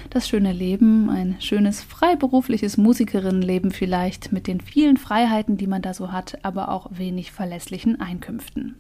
Das 0.09 0.27
schöne 0.31 0.55
Leben, 0.55 1.11
ein 1.11 1.37
schönes 1.39 1.83
freiberufliches 1.83 2.79
Musikerinnenleben 2.79 3.71
vielleicht 3.71 4.33
mit 4.33 4.47
den 4.47 4.63
vielen 4.63 4.97
Freiheiten, 4.97 5.59
die 5.59 5.67
man 5.67 5.83
da 5.83 5.93
so 5.93 6.11
hat, 6.11 6.39
aber 6.43 6.71
auch 6.71 6.87
wenig 6.93 7.33
verlässlichen 7.33 8.01
Einkünften. 8.01 8.77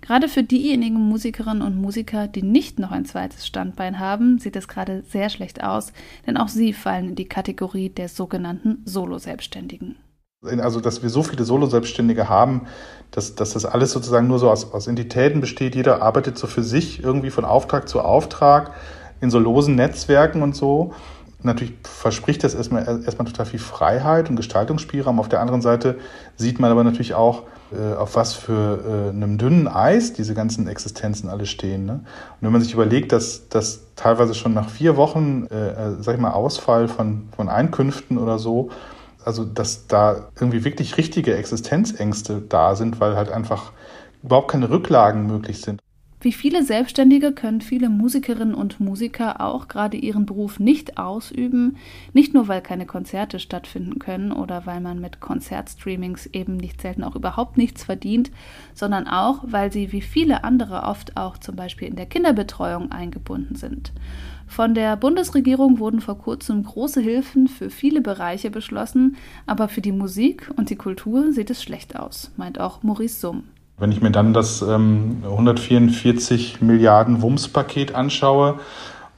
Gerade 0.00 0.26
für 0.26 0.42
diejenigen 0.42 0.98
Musikerinnen 0.98 1.62
und 1.62 1.80
Musiker, 1.80 2.26
die 2.26 2.42
nicht 2.42 2.80
noch 2.80 2.90
ein 2.90 3.04
zweites 3.04 3.46
Standbein 3.46 4.00
haben, 4.00 4.40
sieht 4.40 4.56
es 4.56 4.66
gerade 4.66 5.04
sehr 5.04 5.30
schlecht 5.30 5.62
aus, 5.62 5.92
denn 6.26 6.36
auch 6.36 6.48
sie 6.48 6.72
fallen 6.72 7.10
in 7.10 7.14
die 7.14 7.28
Kategorie 7.28 7.90
der 7.90 8.08
sogenannten 8.08 8.82
Solo-Selbstständigen 8.86 9.94
also 10.42 10.80
dass 10.80 11.02
wir 11.02 11.10
so 11.10 11.22
viele 11.22 11.44
Solo-Selbstständige 11.44 12.28
haben, 12.28 12.62
dass, 13.10 13.34
dass 13.34 13.52
das 13.52 13.64
alles 13.64 13.92
sozusagen 13.92 14.26
nur 14.26 14.38
so 14.38 14.50
aus, 14.50 14.72
aus 14.72 14.86
Entitäten 14.86 15.40
besteht. 15.40 15.74
Jeder 15.74 16.02
arbeitet 16.02 16.38
so 16.38 16.46
für 16.46 16.62
sich 16.62 17.02
irgendwie 17.02 17.30
von 17.30 17.44
Auftrag 17.44 17.88
zu 17.88 18.00
Auftrag 18.00 18.72
in 19.20 19.30
so 19.30 19.38
losen 19.38 19.76
Netzwerken 19.76 20.42
und 20.42 20.56
so. 20.56 20.94
Natürlich 21.44 21.74
verspricht 21.82 22.44
das 22.44 22.54
erstmal, 22.54 23.02
erstmal 23.04 23.26
total 23.26 23.46
viel 23.46 23.58
Freiheit 23.58 24.30
und 24.30 24.36
Gestaltungsspielraum. 24.36 25.18
Auf 25.18 25.28
der 25.28 25.40
anderen 25.40 25.60
Seite 25.60 25.98
sieht 26.36 26.60
man 26.60 26.70
aber 26.70 26.84
natürlich 26.84 27.14
auch, 27.14 27.42
äh, 27.72 27.94
auf 27.94 28.14
was 28.16 28.34
für 28.34 29.10
äh, 29.10 29.10
einem 29.10 29.38
dünnen 29.38 29.66
Eis 29.66 30.12
diese 30.12 30.34
ganzen 30.34 30.68
Existenzen 30.68 31.28
alle 31.28 31.46
stehen. 31.46 31.84
Ne? 31.84 31.92
Und 31.94 32.38
wenn 32.40 32.52
man 32.52 32.62
sich 32.62 32.72
überlegt, 32.72 33.12
dass, 33.12 33.48
dass 33.48 33.82
teilweise 33.96 34.34
schon 34.34 34.54
nach 34.54 34.68
vier 34.68 34.96
Wochen, 34.96 35.46
äh, 35.50 35.70
äh 35.70 35.96
sag 36.00 36.14
ich 36.14 36.20
mal, 36.20 36.30
Ausfall 36.30 36.86
von, 36.86 37.28
von 37.34 37.48
Einkünften 37.48 38.18
oder 38.18 38.38
so, 38.38 38.70
also 39.24 39.44
dass 39.44 39.86
da 39.86 40.30
irgendwie 40.38 40.64
wirklich 40.64 40.96
richtige 40.96 41.34
Existenzängste 41.36 42.42
da 42.42 42.74
sind, 42.76 43.00
weil 43.00 43.16
halt 43.16 43.30
einfach 43.30 43.72
überhaupt 44.22 44.50
keine 44.50 44.70
Rücklagen 44.70 45.26
möglich 45.26 45.60
sind. 45.60 45.80
Wie 46.22 46.32
viele 46.32 46.62
Selbstständige 46.62 47.32
können 47.32 47.60
viele 47.60 47.88
Musikerinnen 47.88 48.54
und 48.54 48.78
Musiker 48.78 49.40
auch 49.40 49.66
gerade 49.66 49.96
ihren 49.96 50.24
Beruf 50.24 50.60
nicht 50.60 50.96
ausüben, 50.96 51.76
nicht 52.12 52.32
nur 52.32 52.46
weil 52.46 52.60
keine 52.60 52.86
Konzerte 52.86 53.40
stattfinden 53.40 53.98
können 53.98 54.30
oder 54.30 54.64
weil 54.64 54.80
man 54.80 55.00
mit 55.00 55.18
Konzertstreamings 55.18 56.26
eben 56.26 56.56
nicht 56.56 56.80
selten 56.80 57.02
auch 57.02 57.16
überhaupt 57.16 57.58
nichts 57.58 57.82
verdient, 57.82 58.30
sondern 58.72 59.08
auch, 59.08 59.40
weil 59.48 59.72
sie 59.72 59.90
wie 59.90 60.00
viele 60.00 60.44
andere 60.44 60.84
oft 60.84 61.16
auch 61.16 61.38
zum 61.38 61.56
Beispiel 61.56 61.88
in 61.88 61.96
der 61.96 62.06
Kinderbetreuung 62.06 62.92
eingebunden 62.92 63.56
sind. 63.56 63.92
Von 64.46 64.74
der 64.74 64.96
Bundesregierung 64.96 65.80
wurden 65.80 66.00
vor 66.00 66.18
kurzem 66.18 66.62
große 66.62 67.00
Hilfen 67.00 67.48
für 67.48 67.68
viele 67.68 68.00
Bereiche 68.00 68.52
beschlossen, 68.52 69.16
aber 69.46 69.66
für 69.66 69.80
die 69.80 69.90
Musik 69.90 70.52
und 70.54 70.70
die 70.70 70.76
Kultur 70.76 71.32
sieht 71.32 71.50
es 71.50 71.64
schlecht 71.64 71.98
aus, 71.98 72.30
meint 72.36 72.60
auch 72.60 72.84
Maurice 72.84 73.18
Summ. 73.18 73.42
Wenn 73.78 73.92
ich 73.92 74.00
mir 74.00 74.10
dann 74.10 74.32
das 74.32 74.62
ähm, 74.62 75.22
144 75.24 76.60
Milliarden 76.60 77.22
Wumms-Paket 77.22 77.94
anschaue 77.94 78.60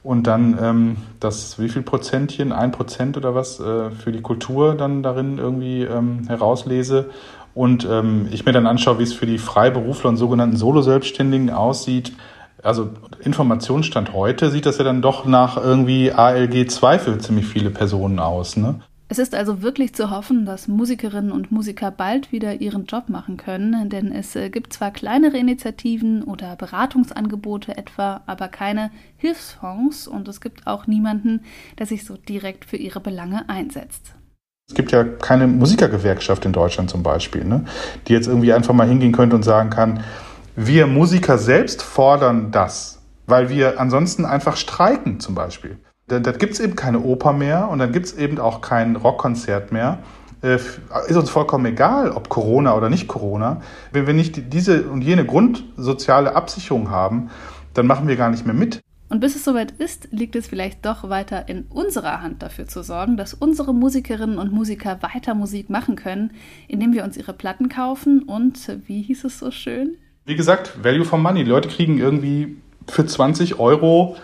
und 0.03 0.27
dann 0.27 0.57
ähm, 0.61 0.97
das, 1.19 1.59
wie 1.59 1.69
viel 1.69 1.81
Prozentchen, 1.81 2.51
ein 2.51 2.71
Prozent 2.71 3.17
oder 3.17 3.35
was, 3.35 3.59
äh, 3.59 3.91
für 3.91 4.11
die 4.11 4.21
Kultur 4.21 4.75
dann 4.75 5.03
darin 5.03 5.37
irgendwie 5.37 5.83
ähm, 5.83 6.25
herauslese 6.27 7.09
und 7.53 7.87
ähm, 7.89 8.27
ich 8.31 8.45
mir 8.45 8.51
dann 8.51 8.67
anschaue, 8.67 8.99
wie 8.99 9.03
es 9.03 9.13
für 9.13 9.25
die 9.25 9.37
Freiberufler 9.37 10.09
und 10.09 10.17
sogenannten 10.17 10.57
Solo-Selbstständigen 10.57 11.51
aussieht, 11.51 12.13
also 12.65 12.89
Informationsstand 13.23 14.13
heute 14.13 14.49
sieht 14.49 14.65
das 14.65 14.79
ja 14.79 14.83
dann 14.83 15.01
doch 15.01 15.25
nach 15.25 15.55
irgendwie 15.55 16.11
ALG 16.11 16.67
2 16.69 16.99
für 16.99 17.17
ziemlich 17.19 17.45
viele 17.45 17.69
Personen 17.69 18.19
aus. 18.19 18.57
Ne? 18.57 18.81
Es 19.15 19.19
ist 19.19 19.33
also 19.33 19.61
wirklich 19.61 19.95
zu 19.95 20.09
hoffen, 20.09 20.45
dass 20.45 20.67
Musikerinnen 20.67 21.31
und 21.31 21.49
Musiker 21.49 21.89
bald 21.89 22.33
wieder 22.33 22.59
ihren 22.59 22.85
Job 22.85 23.07
machen 23.07 23.37
können, 23.37 23.89
denn 23.89 24.11
es 24.11 24.35
äh, 24.35 24.49
gibt 24.49 24.73
zwar 24.73 24.91
kleinere 24.91 25.37
Initiativen 25.37 26.21
oder 26.21 26.57
Beratungsangebote 26.57 27.77
etwa, 27.77 28.23
aber 28.25 28.49
keine 28.49 28.91
Hilfsfonds 29.15 30.09
und 30.09 30.27
es 30.27 30.41
gibt 30.41 30.67
auch 30.67 30.85
niemanden, 30.87 31.45
der 31.79 31.85
sich 31.85 32.03
so 32.03 32.17
direkt 32.17 32.65
für 32.65 32.75
ihre 32.75 32.99
Belange 32.99 33.47
einsetzt. 33.47 34.15
Es 34.67 34.75
gibt 34.75 34.91
ja 34.91 35.05
keine 35.05 35.47
Musikergewerkschaft 35.47 36.43
in 36.43 36.51
Deutschland 36.51 36.89
zum 36.89 37.01
Beispiel, 37.01 37.45
ne? 37.45 37.63
die 38.09 38.11
jetzt 38.11 38.27
irgendwie 38.27 38.51
einfach 38.51 38.73
mal 38.73 38.89
hingehen 38.89 39.13
könnte 39.13 39.37
und 39.37 39.43
sagen 39.43 39.69
kann, 39.69 40.01
wir 40.57 40.87
Musiker 40.87 41.37
selbst 41.37 41.81
fordern 41.81 42.51
das, 42.51 43.01
weil 43.27 43.47
wir 43.47 43.79
ansonsten 43.79 44.25
einfach 44.25 44.57
streiken 44.57 45.21
zum 45.21 45.35
Beispiel. 45.35 45.77
Dann, 46.07 46.23
dann 46.23 46.37
gibt 46.37 46.53
es 46.53 46.59
eben 46.59 46.75
keine 46.75 47.01
Oper 47.01 47.33
mehr 47.33 47.69
und 47.69 47.79
dann 47.79 47.91
gibt 47.91 48.05
es 48.07 48.13
eben 48.17 48.39
auch 48.39 48.61
kein 48.61 48.95
Rockkonzert 48.95 49.71
mehr. 49.71 49.99
Äh, 50.41 50.55
ist 51.07 51.17
uns 51.17 51.29
vollkommen 51.29 51.65
egal, 51.65 52.11
ob 52.11 52.29
Corona 52.29 52.75
oder 52.75 52.89
nicht 52.89 53.07
Corona. 53.07 53.61
Wenn 53.91 54.05
wir 54.05 54.13
nicht 54.13 54.53
diese 54.53 54.83
und 54.83 55.01
jene 55.01 55.25
grundsoziale 55.25 56.35
Absicherung 56.35 56.91
haben, 56.91 57.29
dann 57.73 57.87
machen 57.87 58.07
wir 58.07 58.15
gar 58.15 58.29
nicht 58.29 58.45
mehr 58.45 58.53
mit. 58.53 58.81
Und 59.07 59.19
bis 59.19 59.35
es 59.35 59.43
soweit 59.43 59.71
ist, 59.71 60.07
liegt 60.11 60.35
es 60.35 60.47
vielleicht 60.47 60.85
doch 60.85 61.09
weiter 61.09 61.47
in 61.47 61.63
unserer 61.69 62.21
Hand 62.21 62.41
dafür 62.41 62.67
zu 62.67 62.83
sorgen, 62.83 63.17
dass 63.17 63.33
unsere 63.33 63.73
Musikerinnen 63.73 64.39
und 64.39 64.51
Musiker 64.51 64.99
weiter 65.01 65.35
Musik 65.35 65.69
machen 65.69 65.95
können, 65.95 66.31
indem 66.67 66.93
wir 66.93 67.03
uns 67.03 67.15
ihre 67.15 67.33
Platten 67.33 67.69
kaufen 67.69 68.23
und, 68.23 68.59
wie 68.87 69.01
hieß 69.03 69.25
es 69.25 69.39
so 69.39 69.51
schön, 69.51 69.97
wie 70.25 70.35
gesagt, 70.35 70.83
Value 70.83 71.05
for 71.05 71.19
Money. 71.19 71.43
Die 71.43 71.49
Leute 71.51 71.69
kriegen 71.69 71.99
irgendwie 71.99 72.57
für 72.87 73.05
20 73.05 73.59
Euro 73.59 74.15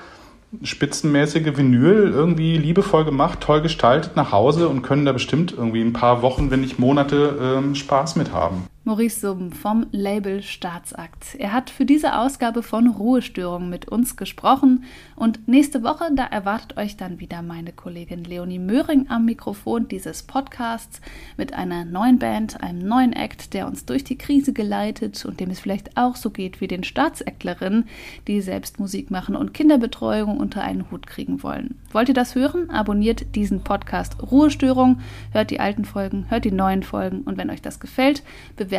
spitzenmäßige 0.64 1.58
Vinyl 1.58 2.12
irgendwie 2.14 2.58
liebevoll 2.58 3.06
gemacht, 3.06 3.40
toll 3.42 3.62
gestaltet 3.62 4.16
nach 4.16 4.32
Hause 4.32 4.68
und 4.68 4.82
können 4.82 5.06
da 5.06 5.12
bestimmt 5.12 5.54
irgendwie 5.58 5.82
ein 5.82 5.94
paar 5.94 6.22
Wochen, 6.22 6.52
wenn 6.52 6.62
nicht 6.62 6.80
Monate 6.80 7.38
ähm, 7.42 7.76
Spaß 7.76 8.16
mit 8.16 8.32
haben. 8.32 8.68
Maurice 8.92 9.22
Summ 9.22 9.54
vom 9.54 9.86
Label 9.94 10.44
Staatsakt. 10.44 11.36
Er 11.40 11.54
hat 11.54 11.70
für 11.70 11.86
diese 11.86 12.18
Ausgabe 12.18 12.62
von 12.62 12.90
Ruhestörung 12.90 13.70
mit 13.70 13.88
uns 13.88 14.18
gesprochen 14.18 14.84
und 15.16 15.48
nächste 15.48 15.82
Woche, 15.82 16.10
da 16.14 16.26
erwartet 16.26 16.76
euch 16.76 16.98
dann 16.98 17.22
wieder 17.22 17.42
meine 17.42 17.72
Kollegin 17.72 18.26
Leonie 18.26 18.60
Möhring 18.60 19.06
am 19.08 19.24
Mikrofon 19.24 19.88
dieses 19.88 20.24
Podcasts 20.24 21.00
mit 21.38 21.54
einer 21.54 21.86
neuen 21.86 22.20
Band, 22.20 22.62
einem 22.62 22.86
neuen 22.86 23.14
Act, 23.14 23.54
der 23.54 23.66
uns 23.66 23.86
durch 23.86 24.04
die 24.04 24.18
Krise 24.18 24.52
geleitet 24.52 25.24
und 25.24 25.40
dem 25.40 25.52
es 25.52 25.62
vielleicht 25.62 25.96
auch 25.96 26.18
so 26.18 26.30
geht 26.30 26.60
wie 26.60 26.68
den 26.68 26.84
Staatsäcklerinnen, 26.84 27.86
die 28.28 28.42
selbst 28.42 28.78
Musik 28.78 29.10
machen 29.10 29.38
und 29.38 29.54
Kinderbetreuung 29.54 30.36
unter 30.36 30.64
einen 30.64 30.92
Hut 30.92 31.08
kriegen 31.08 31.44
wollen. 31.44 31.80
Wollt 31.94 32.10
ihr 32.10 32.14
das 32.14 32.36
hören? 32.36 32.70
Abonniert 32.70 33.36
diesen 33.36 33.64
Podcast 33.64 34.22
Ruhestörung, 34.22 35.00
hört 35.32 35.50
die 35.50 35.62
alten 35.62 35.86
Folgen, 35.86 36.26
hört 36.28 36.44
die 36.44 36.52
neuen 36.52 36.84
Folgen 36.84 37.22
und 37.22 37.38
wenn 37.38 37.50
euch 37.50 37.62
das 37.62 37.80
gefällt, 37.80 38.24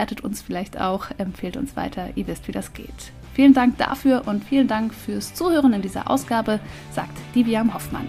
bewertet 0.03 0.25
uns 0.25 0.43
vielleicht 0.43 0.81
auch, 0.81 1.07
empfehlt 1.19 1.57
uns 1.57 1.77
weiter, 1.77 2.09
ihr 2.17 2.27
wisst, 2.27 2.49
wie 2.49 2.53
das 2.53 2.73
geht. 2.73 3.13
Vielen 3.35 3.55
Dank 3.55 3.79
dafür 3.79 4.25
und 4.27 4.43
vielen 4.43 4.67
Dank 4.67 4.93
fürs 4.93 5.33
Zuhören 5.33 5.73
in 5.75 5.81
dieser 5.81 6.11
Ausgabe, 6.11 6.59
sagt 6.91 7.17
Diviam 7.37 7.73
Hoffmann. 7.73 8.09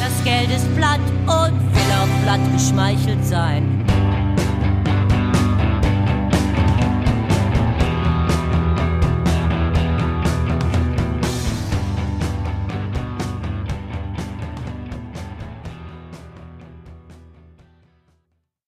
Das 0.00 0.22
Geld 0.22 0.50
ist 0.50 0.68
platt 0.76 1.00
und 1.22 1.58
will 1.74 1.92
auch 1.98 2.24
platt 2.24 2.40
geschmeichelt 2.52 3.24
sein. 3.24 3.86